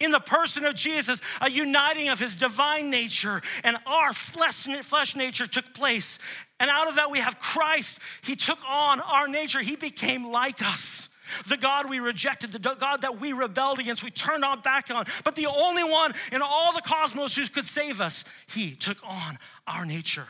in 0.00 0.10
the 0.10 0.20
person 0.20 0.64
of 0.64 0.74
Jesus, 0.74 1.20
a 1.40 1.50
uniting 1.50 2.08
of 2.08 2.18
his 2.18 2.36
divine 2.36 2.90
nature 2.90 3.42
and 3.64 3.76
our 3.86 4.12
flesh, 4.12 5.16
nature 5.16 5.46
took 5.46 5.74
place. 5.74 6.18
And 6.60 6.70
out 6.70 6.88
of 6.88 6.96
that, 6.96 7.10
we 7.10 7.18
have 7.18 7.38
Christ. 7.38 8.00
He 8.22 8.34
took 8.36 8.58
on 8.68 9.00
our 9.00 9.28
nature, 9.28 9.60
he 9.60 9.76
became 9.76 10.30
like 10.30 10.62
us. 10.62 11.08
The 11.46 11.58
God 11.58 11.90
we 11.90 11.98
rejected, 11.98 12.52
the 12.52 12.58
God 12.58 13.02
that 13.02 13.20
we 13.20 13.32
rebelled 13.32 13.78
against, 13.78 14.02
we 14.02 14.10
turned 14.10 14.44
our 14.44 14.56
back 14.56 14.90
on. 14.90 15.04
But 15.24 15.36
the 15.36 15.46
only 15.46 15.84
one 15.84 16.14
in 16.32 16.40
all 16.42 16.72
the 16.72 16.80
cosmos 16.80 17.36
who 17.36 17.46
could 17.46 17.66
save 17.66 18.00
us, 18.00 18.24
he 18.48 18.72
took 18.72 18.96
on 19.04 19.38
our 19.66 19.84
nature. 19.84 20.26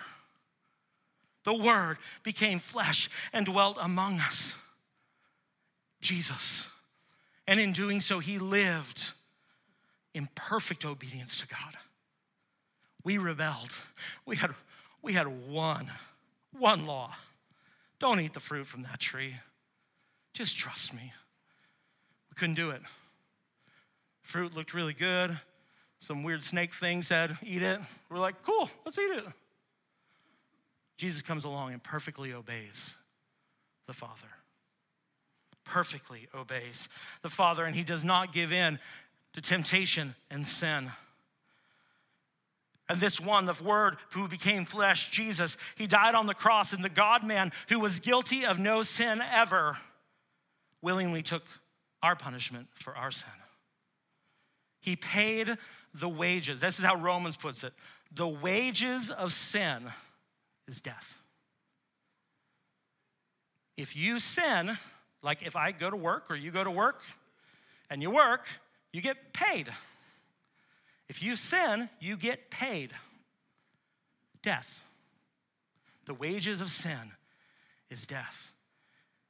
The 1.45 1.55
Word 1.55 1.99
became 2.25 2.59
flesh 2.59 3.09
and 3.33 3.47
dwelt 3.47 3.79
among 3.81 4.19
us. 4.19 4.59
Jesus. 6.01 6.69
And 7.47 7.59
in 7.59 7.73
doing 7.73 8.01
so, 8.01 8.19
he 8.19 8.39
lived 8.39 9.13
in 10.15 10.29
perfect 10.35 10.85
obedience 10.85 11.41
to 11.41 11.47
God. 11.47 11.77
We 13.05 13.19
rebelled. 13.19 13.75
We 14.27 14.37
had, 14.37 14.51
we 15.01 15.15
had 15.15 15.49
one, 15.49 15.91
one 16.53 16.87
law. 16.87 17.15
Don't 17.99 18.21
eat 18.21 18.35
the 18.35 18.41
fruit 18.41 18.67
from 18.67 18.83
that 18.83 19.01
tree. 19.01 19.35
Just 20.33 20.57
trust 20.57 20.95
me. 20.95 21.13
We 22.31 22.35
couldn't 22.37 22.55
do 22.55 22.71
it. 22.71 22.83
Fruit 24.23 24.55
looked 24.55 24.75
really 24.75 24.95
good. 24.95 25.39
Some 25.99 26.23
weird 26.23 26.45
snake 26.45 26.75
thing 26.75 27.03
said, 27.03 27.37
eat 27.43 27.63
it. 27.63 27.81
We're 28.09 28.19
like, 28.19 28.43
cool, 28.43 28.71
let's 28.85 28.99
eat 28.99 29.11
it. 29.11 29.25
Jesus 30.97 31.23
comes 31.23 31.45
along 31.45 31.73
and 31.73 31.83
perfectly 31.83 32.33
obeys 32.33 32.97
the 33.87 33.93
Father. 33.93 34.29
Perfectly 35.65 36.29
obeys 36.35 36.89
the 37.23 37.29
Father, 37.29 37.65
and 37.65 37.75
he 37.75 37.85
does 37.85 38.05
not 38.05 38.33
give 38.33 38.53
in 38.53 38.79
to 39.33 39.41
temptation 39.41 40.15
and 40.31 40.47
sin. 40.47 40.93
And 42.89 42.99
this 43.01 43.21
one, 43.21 43.45
the 43.45 43.57
Word 43.63 43.97
who 44.11 44.29
became 44.29 44.65
flesh, 44.65 45.11
Jesus, 45.11 45.57
he 45.77 45.87
died 45.87 46.15
on 46.15 46.27
the 46.27 46.35
cross, 46.35 46.73
and 46.73 46.83
the 46.83 46.89
God 46.89 47.23
man 47.23 47.53
who 47.69 47.81
was 47.81 48.01
guilty 48.01 48.47
of 48.47 48.59
no 48.59 48.83
sin 48.83 49.21
ever 49.33 49.77
willingly 50.81 51.23
took 51.23 51.45
our 52.03 52.17
punishment 52.17 52.69
for 52.73 52.97
our 52.97 53.11
sin. 53.11 53.29
He 54.81 54.97
paid 54.97 55.57
the 55.93 56.09
wages. 56.09 56.61
This 56.61 56.79
is 56.79 56.85
how 56.85 56.97
Romans 56.97 57.37
puts 57.37 57.65
it 57.65 57.73
the 58.11 58.29
wages 58.29 59.11
of 59.11 59.33
sin 59.33 59.83
is 60.67 60.81
death. 60.81 61.19
If 63.77 63.97
you 63.97 64.19
sin, 64.19 64.77
like 65.23 65.43
if 65.43 65.57
I 65.57 65.73
go 65.73 65.91
to 65.91 65.97
work 65.97 66.31
or 66.31 66.37
you 66.37 66.51
go 66.51 66.65
to 66.65 66.71
work 66.71 67.03
and 67.91 68.03
you 68.03 68.11
work, 68.11 68.47
you 68.93 69.01
get 69.01 69.33
paid. 69.33 69.69
If 71.09 71.23
you 71.23 71.37
sin, 71.37 71.89
you 72.01 72.17
get 72.17 72.51
paid. 72.51 72.93
Death. 74.43 74.85
The 76.07 76.15
wages 76.15 76.61
of 76.61 76.71
sin 76.71 77.13
is 77.91 78.07
death. 78.07 78.53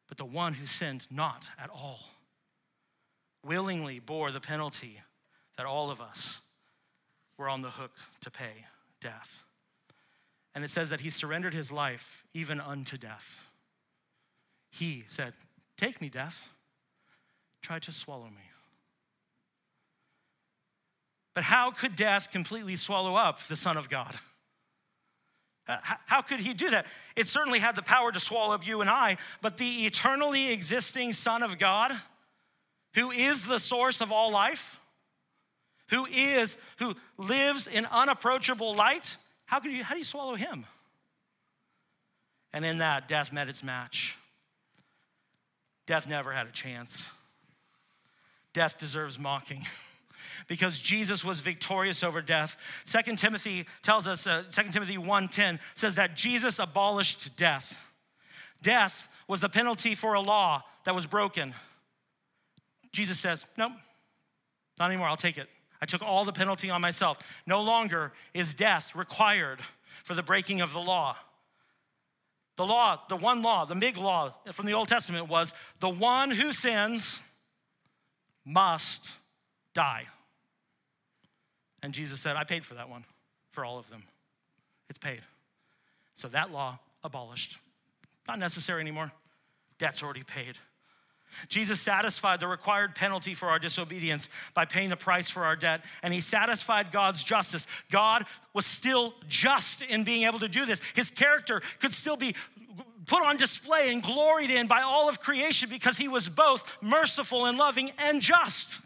But 0.09 0.17
the 0.17 0.25
one 0.25 0.55
who 0.55 0.67
sinned 0.67 1.07
not 1.11 1.51
at 1.63 1.71
all 1.71 2.01
willingly 3.45 3.99
bore 3.99 4.31
the 4.33 4.41
penalty 4.41 5.01
that 5.57 5.67
all 5.67 5.91
of 5.91 6.01
us 6.01 6.41
were 7.37 7.49
on 7.49 7.63
the 7.63 7.71
hook 7.71 7.93
to 8.21 8.31
pay 8.31 8.67
death. 9.01 9.45
And 10.55 10.65
it 10.65 10.71
says 10.71 10.91
that 10.91 11.01
he 11.01 11.11
surrendered 11.11 11.55
his 11.55 11.71
life 11.71 12.25
even 12.35 12.61
unto 12.61 12.97
death. 12.97 13.47
He 14.71 15.05
said, 15.07 15.35
Take 15.77 16.01
me, 16.01 16.09
death. 16.09 16.53
Try 17.63 17.79
to 17.81 17.93
swallow 17.93 18.25
me. 18.27 18.51
But 21.39 21.45
how 21.45 21.71
could 21.71 21.95
death 21.95 22.33
completely 22.33 22.75
swallow 22.75 23.15
up 23.15 23.39
the 23.47 23.55
Son 23.55 23.77
of 23.77 23.89
God? 23.89 24.13
Uh, 25.69 25.77
how 26.07 26.21
could 26.21 26.41
he 26.41 26.53
do 26.53 26.71
that? 26.71 26.85
It 27.15 27.29
certainly 27.29 27.61
had 27.61 27.77
the 27.77 27.83
power 27.83 28.11
to 28.11 28.19
swallow 28.19 28.53
up 28.57 28.67
you 28.67 28.81
and 28.81 28.91
I, 28.91 29.19
but 29.41 29.57
the 29.57 29.87
eternally 29.87 30.53
existing 30.53 31.13
Son 31.13 31.45
of 31.45 31.57
God, 31.57 31.93
who 32.95 33.13
is 33.13 33.47
the 33.47 33.61
source 33.61 34.01
of 34.01 34.11
all 34.11 34.33
life, 34.33 34.81
who 35.91 36.07
is, 36.07 36.57
who 36.81 36.97
lives 37.19 37.69
in 37.69 37.87
unapproachable 37.87 38.75
light, 38.75 39.17
how, 39.47 39.61
could 39.61 39.71
you, 39.71 39.85
how 39.85 39.95
do 39.95 39.99
you 39.99 40.05
swallow 40.05 40.35
him? 40.35 40.67
And 42.53 42.65
in 42.65 42.79
that, 42.79 43.07
death 43.07 43.33
met 43.33 43.49
its 43.49 43.63
match. 43.63 44.17
Death 45.87 46.09
never 46.09 46.33
had 46.33 46.49
a 46.49 46.53
chance. 46.53 47.13
Death 48.53 48.77
deserves 48.77 49.21
mocking. 49.21 49.65
because 50.47 50.81
Jesus 50.81 51.25
was 51.25 51.41
victorious 51.41 52.03
over 52.03 52.23
death. 52.23 52.83
Second 52.85 53.19
Timothy 53.19 53.67
tells 53.83 54.07
us, 54.07 54.27
uh, 54.27 54.45
2 54.51 54.71
Timothy 54.71 54.97
1.10 54.97 55.59
says 55.75 55.97
that 55.97 56.17
Jesus 56.17 56.59
abolished 56.59 57.37
death. 57.37 57.93
Death 58.63 59.09
was 59.27 59.41
the 59.41 59.49
penalty 59.49 59.95
for 59.95 60.15
a 60.15 60.21
law 60.21 60.63
that 60.85 60.95
was 60.95 61.07
broken. 61.07 61.55
Jesus 62.93 63.19
says, 63.19 63.45
nope, 63.57 63.73
not 64.79 64.91
anymore, 64.91 65.09
I'll 65.09 65.17
take 65.17 65.39
it. 65.39 65.49
I 65.81 65.87
took 65.87 66.03
all 66.03 66.25
the 66.25 66.33
penalty 66.33 66.71
on 66.71 66.81
myself. 66.81 67.19
No 67.47 67.63
longer 67.63 68.13
is 68.35 68.55
death 68.55 68.95
required 68.97 69.61
for 70.05 70.15
the 70.15 70.23
breaking 70.23 70.61
of 70.61 70.73
the 70.73 70.81
law. 70.81 71.17
The 72.57 72.67
law, 72.67 73.01
the 73.09 73.17
one 73.17 73.43
law, 73.43 73.65
the 73.65 73.77
big 73.77 73.97
law 73.97 74.35
from 74.51 74.67
the 74.67 74.73
Old 74.73 74.89
Testament 74.89 75.29
was 75.29 75.55
the 75.79 75.89
one 75.89 76.33
who 76.33 76.53
sins 76.53 77.21
must 78.45 79.15
die. 79.75 80.07
And 81.83 81.93
Jesus 81.93 82.21
said, 82.21 82.37
I 82.37 82.45
paid 82.45 82.67
for 82.67 82.75
that 82.75 82.89
one, 82.89 83.05
for 83.51 83.65
all 83.65 83.79
of 83.79 83.89
them. 83.91 84.03
It's 84.89 84.99
paid. 84.99 85.21
So 86.15 86.29
that 86.29 86.51
law 86.51 86.79
abolished. 87.05 87.59
Not 88.27 88.39
necessary 88.39 88.81
anymore. 88.81 89.13
Debt's 89.79 90.03
already 90.03 90.25
paid. 90.25 90.59
Jesus 91.49 91.79
satisfied 91.81 92.41
the 92.41 92.47
required 92.47 92.95
penalty 92.95 93.35
for 93.35 93.49
our 93.49 93.59
disobedience 93.59 94.29
by 94.55 94.65
paying 94.65 94.89
the 94.89 94.97
price 94.97 95.29
for 95.29 95.45
our 95.45 95.57
debt, 95.57 95.85
and 96.03 96.13
he 96.13 96.21
satisfied 96.21 96.91
God's 96.91 97.23
justice. 97.23 97.67
God 97.91 98.25
was 98.55 98.67
still 98.67 99.15
just 99.29 99.83
in 99.83 100.05
being 100.05 100.25
able 100.25 100.39
to 100.39 100.49
do 100.49 100.65
this. 100.65 100.81
His 100.95 101.11
character 101.11 101.63
could 101.81 101.93
still 101.93 102.17
be 102.17 102.35
put 103.07 103.23
on 103.23 103.37
display 103.37 103.93
and 103.93 104.03
gloried 104.03 104.51
in 104.51 104.67
by 104.67 104.81
all 104.81 105.09
of 105.09 105.21
creation 105.21 105.69
because 105.69 105.99
he 105.99 106.09
was 106.09 106.29
both 106.29 106.77
merciful 106.81 107.47
and 107.47 107.59
loving 107.59 107.91
and 107.99 108.23
just. 108.23 108.81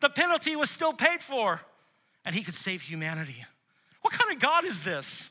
The 0.00 0.10
penalty 0.10 0.56
was 0.56 0.70
still 0.70 0.92
paid 0.92 1.22
for 1.22 1.60
and 2.24 2.34
he 2.34 2.42
could 2.42 2.54
save 2.54 2.82
humanity. 2.82 3.44
What 4.02 4.12
kind 4.12 4.32
of 4.34 4.40
God 4.40 4.64
is 4.64 4.84
this? 4.84 5.30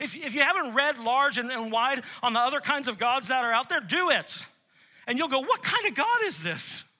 If, 0.00 0.14
if 0.14 0.34
you 0.34 0.40
haven't 0.40 0.74
read 0.74 0.98
large 0.98 1.38
and, 1.38 1.50
and 1.50 1.72
wide 1.72 2.02
on 2.22 2.32
the 2.32 2.38
other 2.38 2.60
kinds 2.60 2.86
of 2.86 2.98
gods 2.98 3.28
that 3.28 3.44
are 3.44 3.52
out 3.52 3.68
there, 3.68 3.80
do 3.80 4.10
it. 4.10 4.44
And 5.06 5.18
you'll 5.18 5.28
go, 5.28 5.40
What 5.40 5.62
kind 5.62 5.86
of 5.86 5.94
God 5.94 6.18
is 6.24 6.42
this? 6.42 6.90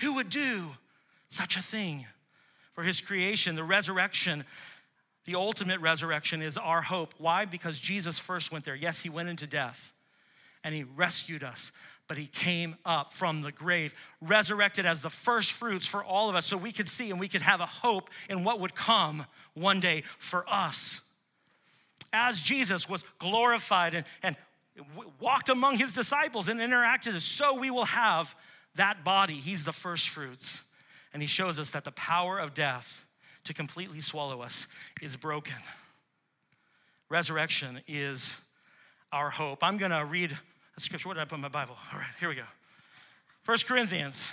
Who 0.00 0.16
would 0.16 0.28
do 0.30 0.72
such 1.28 1.56
a 1.56 1.62
thing 1.62 2.06
for 2.74 2.82
his 2.82 3.00
creation? 3.00 3.54
The 3.54 3.64
resurrection, 3.64 4.44
the 5.24 5.36
ultimate 5.36 5.80
resurrection, 5.80 6.42
is 6.42 6.58
our 6.58 6.82
hope. 6.82 7.14
Why? 7.18 7.44
Because 7.46 7.78
Jesus 7.78 8.18
first 8.18 8.52
went 8.52 8.64
there. 8.64 8.74
Yes, 8.74 9.00
he 9.00 9.08
went 9.08 9.28
into 9.28 9.46
death 9.46 9.92
and 10.64 10.74
he 10.74 10.84
rescued 10.84 11.42
us 11.42 11.72
but 12.12 12.18
he 12.18 12.26
came 12.26 12.76
up 12.84 13.10
from 13.10 13.40
the 13.40 13.50
grave, 13.50 13.94
resurrected 14.20 14.84
as 14.84 15.00
the 15.00 15.08
first 15.08 15.52
fruits 15.52 15.86
for 15.86 16.04
all 16.04 16.28
of 16.28 16.36
us 16.36 16.44
so 16.44 16.58
we 16.58 16.70
could 16.70 16.90
see 16.90 17.10
and 17.10 17.18
we 17.18 17.26
could 17.26 17.40
have 17.40 17.60
a 17.60 17.64
hope 17.64 18.10
in 18.28 18.44
what 18.44 18.60
would 18.60 18.74
come 18.74 19.24
one 19.54 19.80
day 19.80 20.02
for 20.18 20.44
us. 20.46 21.10
As 22.12 22.42
Jesus 22.42 22.86
was 22.86 23.02
glorified 23.18 23.94
and, 23.94 24.04
and 24.22 24.36
walked 25.20 25.48
among 25.48 25.78
his 25.78 25.94
disciples 25.94 26.50
and 26.50 26.60
interacted, 26.60 27.18
so 27.22 27.58
we 27.58 27.70
will 27.70 27.86
have 27.86 28.36
that 28.74 29.04
body, 29.04 29.36
he's 29.36 29.64
the 29.64 29.72
first 29.72 30.10
fruits. 30.10 30.64
And 31.14 31.22
he 31.22 31.26
shows 31.26 31.58
us 31.58 31.70
that 31.70 31.84
the 31.84 31.92
power 31.92 32.38
of 32.38 32.52
death 32.52 33.06
to 33.44 33.54
completely 33.54 34.00
swallow 34.00 34.42
us 34.42 34.66
is 35.00 35.16
broken. 35.16 35.56
Resurrection 37.08 37.80
is 37.88 38.38
our 39.12 39.30
hope. 39.30 39.64
I'm 39.64 39.78
going 39.78 39.92
to 39.92 40.04
read 40.04 40.36
scripture. 40.78 41.08
What 41.08 41.14
did 41.14 41.20
I 41.20 41.24
put 41.24 41.36
in 41.36 41.40
my 41.42 41.48
Bible? 41.48 41.76
All 41.92 41.98
right, 41.98 42.08
here 42.18 42.28
we 42.28 42.34
go. 42.34 42.44
First 43.42 43.66
Corinthians. 43.66 44.32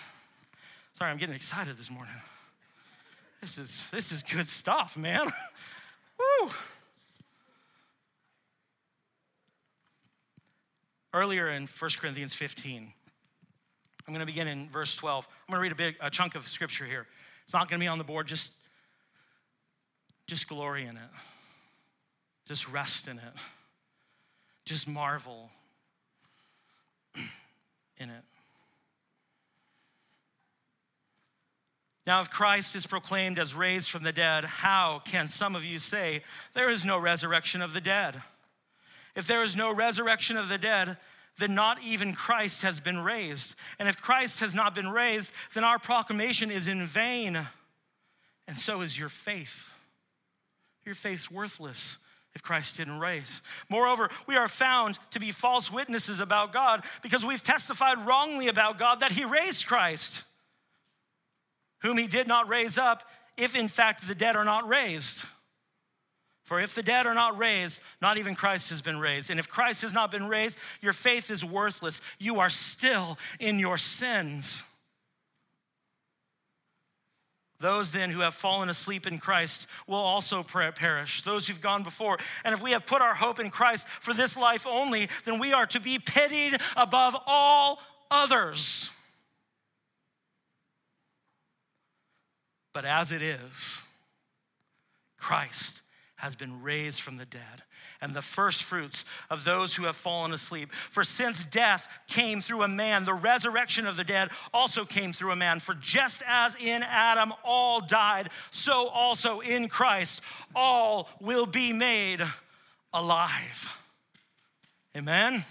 Sorry, 0.93 1.11
I'm 1.11 1.17
getting 1.17 1.35
excited 1.35 1.77
this 1.77 1.89
morning. 1.89 2.13
This 3.41 3.57
is 3.57 3.89
this 3.89 4.11
is 4.11 4.23
good 4.23 4.49
stuff, 4.49 4.97
man. 4.97 5.27
Woo! 6.19 6.49
Earlier 11.13 11.49
in 11.49 11.65
1 11.65 11.89
Corinthians 11.99 12.35
15, 12.35 12.93
I'm 14.07 14.13
going 14.13 14.19
to 14.19 14.25
begin 14.25 14.47
in 14.47 14.69
verse 14.69 14.95
12. 14.95 15.27
I'm 15.27 15.53
going 15.53 15.59
to 15.59 15.63
read 15.63 15.71
a 15.71 15.75
big 15.75 15.95
a 16.01 16.09
chunk 16.09 16.35
of 16.35 16.47
scripture 16.47 16.85
here. 16.85 17.07
It's 17.45 17.53
not 17.53 17.69
going 17.69 17.79
to 17.79 17.83
be 17.83 17.87
on 17.87 17.97
the 17.97 18.03
board. 18.03 18.27
Just 18.27 18.53
just 20.27 20.47
glory 20.47 20.83
in 20.83 20.95
it. 20.95 21.09
Just 22.47 22.69
rest 22.69 23.07
in 23.07 23.17
it. 23.17 23.33
Just 24.65 24.87
marvel 24.87 25.49
in 27.15 28.09
it. 28.09 28.23
Now, 32.07 32.21
if 32.21 32.31
Christ 32.31 32.75
is 32.75 32.87
proclaimed 32.87 33.37
as 33.37 33.53
raised 33.53 33.91
from 33.91 34.03
the 34.03 34.11
dead, 34.11 34.43
how 34.43 35.01
can 35.05 35.27
some 35.27 35.55
of 35.55 35.63
you 35.63 35.77
say 35.77 36.23
there 36.55 36.69
is 36.69 36.83
no 36.83 36.97
resurrection 36.97 37.61
of 37.61 37.73
the 37.73 37.81
dead? 37.81 38.21
If 39.15 39.27
there 39.27 39.43
is 39.43 39.55
no 39.55 39.73
resurrection 39.73 40.35
of 40.37 40.49
the 40.49 40.57
dead, 40.57 40.97
then 41.37 41.53
not 41.53 41.83
even 41.83 42.13
Christ 42.13 42.63
has 42.63 42.79
been 42.79 42.99
raised. 42.99 43.55
And 43.77 43.87
if 43.87 44.01
Christ 44.01 44.39
has 44.39 44.55
not 44.55 44.73
been 44.73 44.89
raised, 44.89 45.31
then 45.53 45.63
our 45.63 45.77
proclamation 45.77 46.49
is 46.51 46.67
in 46.67 46.85
vain, 46.87 47.47
and 48.47 48.57
so 48.57 48.81
is 48.81 48.97
your 48.97 49.09
faith. 49.09 49.71
Your 50.85 50.95
faith's 50.95 51.29
worthless 51.29 52.03
Christ 52.41 52.77
didn't 52.77 52.99
raise. 52.99 53.41
Moreover, 53.69 54.09
we 54.27 54.35
are 54.35 54.47
found 54.47 54.97
to 55.11 55.19
be 55.19 55.31
false 55.31 55.71
witnesses 55.71 56.19
about 56.19 56.53
God 56.53 56.83
because 57.01 57.25
we've 57.25 57.43
testified 57.43 58.05
wrongly 58.05 58.47
about 58.47 58.77
God 58.77 59.01
that 59.01 59.11
He 59.11 59.25
raised 59.25 59.65
Christ, 59.67 60.23
whom 61.81 61.97
He 61.97 62.07
did 62.07 62.27
not 62.27 62.47
raise 62.47 62.77
up, 62.77 63.03
if 63.37 63.55
in 63.55 63.67
fact 63.67 64.07
the 64.07 64.15
dead 64.15 64.35
are 64.35 64.45
not 64.45 64.67
raised. 64.67 65.25
For 66.49 66.59
if 66.59 66.73
the 66.73 66.81
dead 66.81 67.05
are 67.05 67.13
not 67.13 67.37
raised, 67.37 67.79
not 68.01 68.17
even 68.17 68.33
Christ 68.33 68.71
has 68.71 68.81
been 68.81 68.99
raised. 68.99 69.29
And 69.29 69.39
if 69.39 69.47
Christ 69.47 69.83
has 69.83 69.93
not 69.93 70.09
been 70.09 70.27
raised, 70.27 70.57
your 70.81 70.93
faith 70.93 71.29
is 71.29 71.45
worthless. 71.45 72.01
You 72.17 72.39
are 72.39 72.49
still 72.49 73.19
in 73.39 73.59
your 73.59 73.77
sins. 73.77 74.63
Those 77.59 77.91
then 77.91 78.09
who 78.09 78.21
have 78.21 78.33
fallen 78.33 78.69
asleep 78.69 79.05
in 79.05 79.17
Christ 79.17 79.67
will 79.85 79.97
also 79.97 80.43
perish, 80.43 81.23
those 81.23 81.47
who've 81.47 81.59
gone 81.59 81.83
before. 81.83 82.17
And 82.45 82.53
if 82.53 82.61
we 82.61 82.71
have 82.71 82.85
put 82.85 83.01
our 83.01 83.13
hope 83.13 83.39
in 83.39 83.49
Christ 83.49 83.87
for 83.87 84.13
this 84.13 84.37
life 84.37 84.65
only, 84.65 85.09
then 85.25 85.39
we 85.39 85.51
are 85.51 85.65
to 85.67 85.79
be 85.81 85.99
pitied 85.99 86.59
above 86.77 87.17
all 87.27 87.79
others. 88.09 88.89
But 92.71 92.85
as 92.85 93.11
it 93.11 93.21
is, 93.21 93.83
Christ 95.17 95.81
has 96.19 96.35
been 96.35 96.61
raised 96.61 97.01
from 97.01 97.17
the 97.17 97.25
dead 97.25 97.63
and 98.01 98.13
the 98.13 98.21
first 98.21 98.63
fruits 98.63 99.03
of 99.29 99.43
those 99.43 99.75
who 99.75 99.83
have 99.85 99.95
fallen 99.95 100.31
asleep. 100.31 100.71
For 100.71 101.03
since 101.03 101.43
death 101.43 101.99
came 102.07 102.41
through 102.41 102.63
a 102.63 102.67
man, 102.67 103.05
the 103.05 103.13
resurrection 103.13 103.87
of 103.87 103.97
the 103.97 104.03
dead 104.03 104.29
also 104.53 104.85
came 104.85 105.11
through 105.11 105.31
a 105.31 105.35
man. 105.35 105.59
For 105.59 105.73
just 105.73 106.23
as 106.27 106.55
in 106.55 106.83
Adam 106.83 107.33
all 107.43 107.81
died, 107.81 108.29
so 108.51 108.87
also 108.87 109.39
in 109.39 109.67
Christ 109.67 110.21
all 110.55 111.09
will 111.19 111.45
be 111.45 111.73
made 111.73 112.21
alive. 112.93 113.77
Amen. 114.95 115.43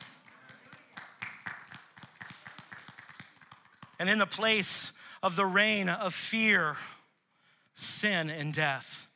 And 3.99 4.09
in 4.09 4.19
the 4.19 4.27
place 4.27 4.93
of 5.23 5.37
the 5.37 5.47
reign 5.47 5.89
of 5.89 6.15
fear, 6.15 6.77
sin, 7.75 8.31
and 8.31 8.55
death, 8.55 9.08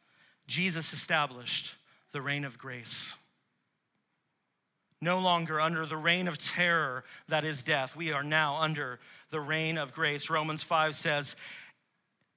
Jesus 0.52 0.92
established 0.92 1.76
the 2.12 2.20
reign 2.20 2.44
of 2.44 2.58
grace 2.58 3.14
no 5.00 5.18
longer 5.18 5.60
under 5.60 5.84
the 5.86 5.96
reign 5.96 6.28
of 6.28 6.38
terror 6.38 7.04
that 7.28 7.44
is 7.44 7.64
death. 7.64 7.96
We 7.96 8.12
are 8.12 8.22
now 8.22 8.58
under 8.60 9.00
the 9.30 9.40
reign 9.40 9.76
of 9.76 9.92
grace. 9.92 10.30
Romans 10.30 10.62
5 10.62 10.94
says, 10.94 11.34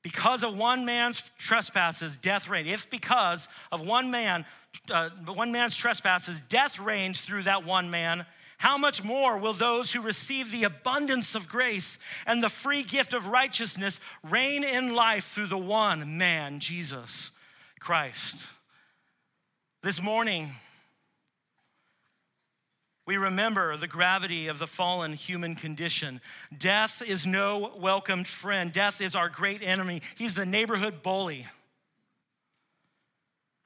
because 0.01 0.43
of 0.43 0.57
one 0.57 0.85
man's 0.85 1.29
trespasses, 1.37 2.17
death 2.17 2.49
reigned. 2.49 2.67
If 2.67 2.89
because 2.89 3.47
of 3.71 3.85
one 3.85 4.09
man, 4.09 4.45
uh, 4.89 5.09
one 5.27 5.51
man's 5.51 5.75
trespasses, 5.75 6.41
death 6.41 6.79
reigns 6.79 7.21
through 7.21 7.43
that 7.43 7.65
one 7.65 7.91
man, 7.91 8.25
how 8.57 8.77
much 8.77 9.03
more 9.03 9.37
will 9.37 9.53
those 9.53 9.93
who 9.93 10.01
receive 10.01 10.51
the 10.51 10.63
abundance 10.63 11.35
of 11.35 11.49
grace 11.49 11.99
and 12.25 12.41
the 12.41 12.49
free 12.49 12.81
gift 12.81 13.13
of 13.13 13.27
righteousness 13.27 13.99
reign 14.23 14.63
in 14.63 14.95
life 14.95 15.25
through 15.25 15.47
the 15.47 15.57
one 15.57 16.17
man, 16.17 16.59
Jesus 16.59 17.34
Christ? 17.85 18.49
This 19.83 20.01
morning, 20.01 20.55
we 23.05 23.15
remember 23.17 23.77
the 23.77 23.87
gravity 23.87 24.47
of 24.47 24.57
the 24.57 24.65
fallen 24.65 25.13
human 25.13 25.53
condition. 25.53 26.19
Death 26.57 27.03
is 27.07 27.27
no 27.27 27.73
welcomed 27.77 28.25
friend. 28.25 28.71
Death 28.71 29.01
is 29.01 29.13
our 29.13 29.29
great 29.29 29.61
enemy. 29.61 30.01
He's 30.17 30.33
the 30.33 30.47
neighborhood 30.47 31.03
bully. 31.03 31.45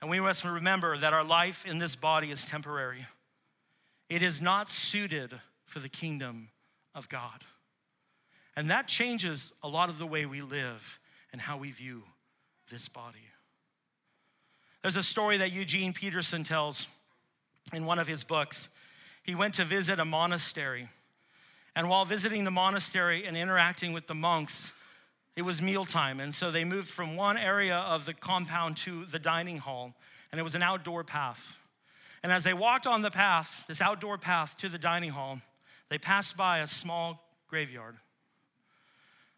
And 0.02 0.10
we 0.10 0.20
must 0.20 0.44
remember 0.44 0.98
that 0.98 1.14
our 1.14 1.24
life 1.24 1.66
in 1.66 1.78
this 1.78 1.96
body 1.96 2.30
is 2.30 2.46
temporary. 2.46 3.06
It 4.10 4.22
is 4.22 4.42
not 4.42 4.70
suited 4.70 5.32
for 5.64 5.80
the 5.80 5.88
kingdom 5.88 6.50
of 6.94 7.08
God. 7.08 7.46
And 8.58 8.70
that 8.70 8.90
changes 8.90 9.54
a 9.64 9.70
lot 9.70 9.88
of 9.88 9.98
the 9.98 10.06
way 10.06 10.26
we 10.26 10.42
live 10.42 11.00
and 11.32 11.40
how 11.40 11.56
we 11.56 11.72
view 11.72 12.04
this 12.70 12.90
body. 12.90 13.29
There's 14.82 14.98
a 14.98 15.04
story 15.04 15.38
that 15.38 15.52
Eugene 15.52 15.94
Peterson 15.94 16.44
tells 16.44 16.88
in 17.74 17.86
one 17.86 18.00
of 18.00 18.08
his 18.08 18.24
books 18.24 18.70
he 19.24 19.36
went 19.36 19.54
to 19.56 19.66
visit 19.66 20.00
a 20.00 20.06
monastery. 20.06 20.90
And 21.76 21.90
while 21.90 22.06
visiting 22.06 22.44
the 22.46 22.52
monastery 22.52 23.26
and 23.26 23.38
interacting 23.38 23.94
with 23.94 24.08
the 24.08 24.16
monks, 24.16 24.74
it 25.36 25.44
was 25.44 25.62
mealtime. 25.62 26.20
And 26.20 26.34
so 26.34 26.52
they 26.52 26.66
moved 26.66 26.90
from 26.90 27.16
one 27.16 27.38
area 27.38 27.78
of 27.78 28.06
the 28.06 28.14
compound 28.14 28.78
to 28.78 29.06
the 29.06 29.20
dining 29.20 29.60
hall, 29.60 29.94
and 30.32 30.40
it 30.40 30.44
was 30.44 30.56
an 30.56 30.64
outdoor 30.64 31.04
path. 31.04 31.58
And 32.24 32.32
as 32.32 32.44
they 32.44 32.54
walked 32.54 32.88
on 32.88 33.02
the 33.02 33.12
path, 33.12 33.64
this 33.68 33.82
outdoor 33.82 34.18
path 34.18 34.58
to 34.58 34.70
the 34.70 34.78
dining 34.78 35.12
hall, 35.12 35.40
they 35.90 35.98
passed 35.98 36.36
by 36.36 36.60
a 36.60 36.68
small 36.68 37.24
graveyard. 37.48 37.96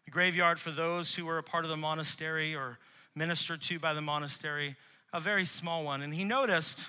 A 0.06 0.10
graveyard 0.10 0.58
for 0.58 0.70
those 0.70 1.14
who 1.14 1.26
were 1.26 1.38
a 1.38 1.42
part 1.42 1.64
of 1.64 1.70
the 1.70 1.76
monastery 1.76 2.54
or 2.54 2.78
ministered 3.14 3.62
to 3.62 3.78
by 3.78 3.94
the 3.94 4.00
monastery, 4.00 4.76
a 5.12 5.20
very 5.20 5.44
small 5.44 5.84
one. 5.84 6.02
And 6.02 6.14
he 6.14 6.24
noticed 6.24 6.88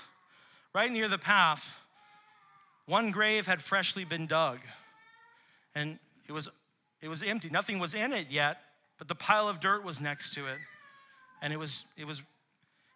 right 0.74 0.92
near 0.92 1.08
the 1.08 1.18
path 1.18 1.80
one 2.86 3.12
grave 3.12 3.48
had 3.48 3.62
freshly 3.62 4.04
been 4.04 4.28
dug, 4.28 4.60
and 5.74 6.00
it 6.28 6.34
was, 6.34 6.50
it 7.02 7.08
was 7.08 7.24
empty. 7.24 7.50
Nothing 7.50 7.80
was 7.80 7.94
in 7.94 8.12
it 8.12 8.28
yet, 8.30 8.58
but 8.98 9.08
the 9.08 9.16
pile 9.16 9.48
of 9.48 9.60
dirt 9.60 9.86
was 9.86 10.02
next 10.02 10.34
to 10.34 10.48
it, 10.48 10.58
and 11.42 11.54
it 11.54 11.58
was, 11.58 11.86
it 11.98 12.06
was, 12.06 12.22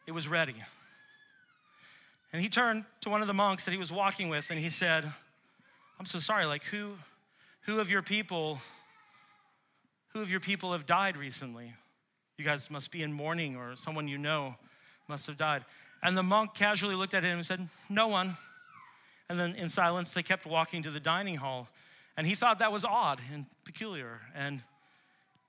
it 0.06 0.12
was 0.12 0.28
ready. 0.28 0.56
And 2.34 2.42
he 2.42 2.50
turned 2.50 2.84
to 3.02 3.10
one 3.10 3.22
of 3.22 3.28
the 3.28 3.34
monks 3.34 3.64
that 3.66 3.72
he 3.72 3.78
was 3.78 3.92
walking 3.92 4.28
with, 4.28 4.50
and 4.50 4.60
he 4.60 4.70
said, 4.70 5.06
I'm 5.98 6.06
so 6.06 6.20
sorry, 6.20 6.46
like 6.46 6.66
who, 6.66 6.96
who 7.62 7.80
of 7.80 7.90
your 7.90 8.02
people, 8.02 8.60
who 10.10 10.22
of 10.22 10.30
your 10.30 10.42
people 10.42 10.74
have 10.74 10.86
died 10.86 11.16
recently? 11.16 11.74
You 12.38 12.44
guys 12.44 12.70
must 12.70 12.92
be 12.92 13.02
in 13.02 13.14
mourning, 13.14 13.56
or 13.56 13.78
someone 13.78 14.10
you 14.10 14.18
know 14.18 14.56
must 15.08 15.28
have 15.28 15.38
died. 15.38 15.64
And 16.04 16.18
the 16.18 16.24
monk 16.24 16.54
casually 16.54 16.96
looked 16.96 17.14
at 17.14 17.24
him 17.24 17.38
and 17.38 17.46
said, 17.46 17.68
No 17.90 18.08
one. 18.08 18.38
And 19.30 19.40
then 19.40 19.56
in 19.56 19.70
silence, 19.70 20.12
they 20.12 20.24
kept 20.24 20.46
walking 20.46 20.84
to 20.84 20.92
the 20.92 21.00
dining 21.00 21.36
hall. 21.36 21.68
And 22.16 22.26
he 22.26 22.36
thought 22.36 22.60
that 22.60 22.72
was 22.72 22.86
odd 22.86 23.20
and 23.32 23.46
peculiar 23.66 24.22
and 24.36 24.64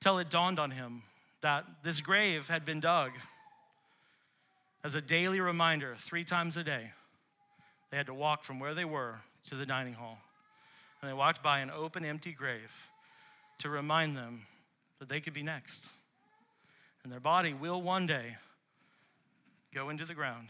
till 0.00 0.18
it 0.18 0.30
dawned 0.30 0.58
on 0.58 0.70
him 0.70 1.02
that 1.40 1.64
this 1.82 2.00
grave 2.00 2.48
had 2.48 2.64
been 2.64 2.80
dug 2.80 3.12
as 4.84 4.94
a 4.94 5.00
daily 5.00 5.40
reminder, 5.40 5.94
three 5.98 6.24
times 6.24 6.56
a 6.56 6.64
day. 6.64 6.92
They 7.90 7.96
had 7.96 8.06
to 8.06 8.14
walk 8.14 8.42
from 8.42 8.60
where 8.60 8.74
they 8.74 8.84
were 8.84 9.16
to 9.48 9.54
the 9.54 9.66
dining 9.66 9.94
hall. 9.94 10.18
And 11.00 11.08
they 11.08 11.14
walked 11.14 11.42
by 11.42 11.60
an 11.60 11.70
open, 11.70 12.04
empty 12.04 12.32
grave 12.32 12.90
to 13.58 13.68
remind 13.68 14.16
them 14.16 14.42
that 14.98 15.08
they 15.08 15.20
could 15.20 15.32
be 15.32 15.42
next. 15.42 15.88
And 17.02 17.12
their 17.12 17.20
body 17.20 17.54
will 17.54 17.80
one 17.80 18.06
day 18.06 18.36
go 19.74 19.90
into 19.90 20.04
the 20.04 20.14
ground. 20.14 20.48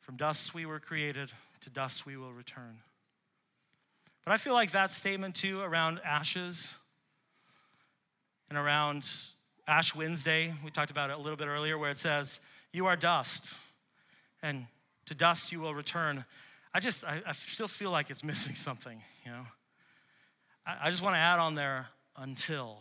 From 0.00 0.16
dust 0.16 0.54
we 0.54 0.66
were 0.66 0.80
created, 0.80 1.30
to 1.60 1.70
dust 1.70 2.06
we 2.06 2.16
will 2.16 2.32
return. 2.32 2.78
But 4.24 4.32
I 4.32 4.36
feel 4.36 4.54
like 4.54 4.72
that 4.72 4.90
statement 4.90 5.34
too 5.34 5.60
around 5.60 6.00
ashes 6.04 6.74
and 8.48 8.58
around 8.58 9.08
Ash 9.66 9.94
Wednesday, 9.94 10.54
we 10.64 10.70
talked 10.70 10.90
about 10.90 11.10
it 11.10 11.14
a 11.14 11.18
little 11.18 11.36
bit 11.36 11.46
earlier, 11.46 11.76
where 11.76 11.90
it 11.90 11.98
says, 11.98 12.40
You 12.72 12.86
are 12.86 12.96
dust, 12.96 13.54
and 14.42 14.66
to 15.06 15.14
dust 15.14 15.52
you 15.52 15.60
will 15.60 15.74
return. 15.74 16.24
I 16.72 16.80
just, 16.80 17.04
I, 17.04 17.22
I 17.26 17.32
still 17.32 17.68
feel 17.68 17.90
like 17.90 18.08
it's 18.08 18.24
missing 18.24 18.54
something, 18.54 19.02
you 19.24 19.30
know? 19.30 19.44
I, 20.66 20.76
I 20.84 20.90
just 20.90 21.02
want 21.02 21.14
to 21.14 21.18
add 21.18 21.38
on 21.38 21.54
there 21.54 21.88
until 22.16 22.78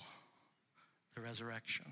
the 1.15 1.21
resurrection. 1.21 1.85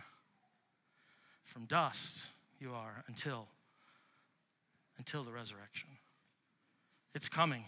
From 1.43 1.66
dust 1.66 2.28
you 2.66 2.74
are 2.74 3.03
until 3.07 3.47
until 4.97 5.24
the 5.24 5.32
resurrection. 5.32 5.89
It's 7.13 7.30
coming. 7.30 7.66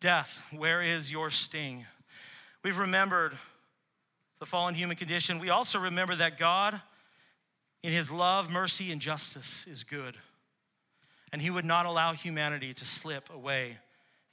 Death, 0.00 0.46
where 0.54 0.82
is 0.82 1.10
your 1.10 1.30
sting? 1.30 1.86
We've 2.62 2.78
remembered 2.78 3.36
the 4.38 4.46
fallen 4.46 4.74
human 4.74 4.96
condition. 4.96 5.38
We 5.38 5.48
also 5.48 5.78
remember 5.78 6.14
that 6.16 6.38
God, 6.38 6.80
in 7.82 7.90
his 7.90 8.10
love, 8.10 8.50
mercy, 8.50 8.92
and 8.92 9.00
justice, 9.00 9.66
is 9.66 9.82
good. 9.82 10.16
And 11.32 11.40
he 11.40 11.50
would 11.50 11.64
not 11.64 11.86
allow 11.86 12.12
humanity 12.12 12.74
to 12.74 12.84
slip 12.84 13.30
away 13.34 13.78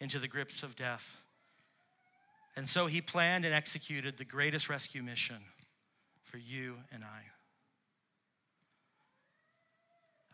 into 0.02 0.20
the 0.20 0.28
grips 0.28 0.62
of 0.62 0.76
death. 0.76 1.24
And 2.58 2.68
so 2.68 2.86
he 2.86 3.00
planned 3.02 3.46
and 3.46 3.56
executed 3.56 4.18
the 4.18 4.26
greatest 4.26 4.70
rescue 4.70 5.02
mission 5.02 5.38
for 6.26 6.38
you 6.38 6.76
and 6.92 7.04
I. 7.04 7.35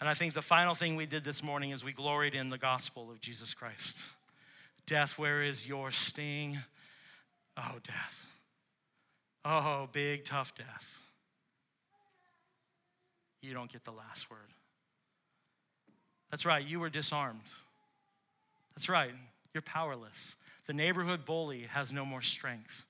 And 0.01 0.09
I 0.09 0.15
think 0.15 0.33
the 0.33 0.41
final 0.41 0.73
thing 0.73 0.95
we 0.95 1.05
did 1.05 1.23
this 1.23 1.43
morning 1.43 1.69
is 1.69 1.85
we 1.85 1.93
gloried 1.93 2.33
in 2.33 2.49
the 2.49 2.57
gospel 2.57 3.11
of 3.11 3.21
Jesus 3.21 3.53
Christ. 3.53 3.99
Death, 4.87 5.19
where 5.19 5.43
is 5.43 5.67
your 5.67 5.91
sting? 5.91 6.57
Oh, 7.55 7.75
death. 7.83 8.39
Oh, 9.45 9.87
big, 9.91 10.25
tough 10.25 10.55
death. 10.55 11.11
You 13.43 13.53
don't 13.53 13.71
get 13.71 13.83
the 13.83 13.91
last 13.91 14.29
word. 14.31 14.39
That's 16.31 16.47
right, 16.47 16.65
you 16.65 16.79
were 16.79 16.89
disarmed. 16.89 17.39
That's 18.75 18.89
right, 18.89 19.11
you're 19.53 19.61
powerless. 19.61 20.35
The 20.65 20.73
neighborhood 20.73 21.25
bully 21.25 21.67
has 21.73 21.93
no 21.93 22.05
more 22.05 22.21
strength. 22.23 22.85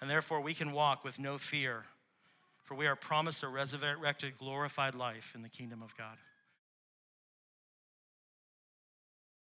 And 0.00 0.08
therefore, 0.08 0.40
we 0.40 0.54
can 0.54 0.72
walk 0.72 1.04
with 1.04 1.18
no 1.18 1.36
fear, 1.36 1.84
for 2.66 2.74
we 2.74 2.86
are 2.86 2.96
promised 2.96 3.42
a 3.44 3.48
resurrected, 3.48 4.36
glorified 4.36 4.94
life 4.94 5.32
in 5.34 5.42
the 5.42 5.48
kingdom 5.48 5.82
of 5.82 5.96
God. 5.96 6.18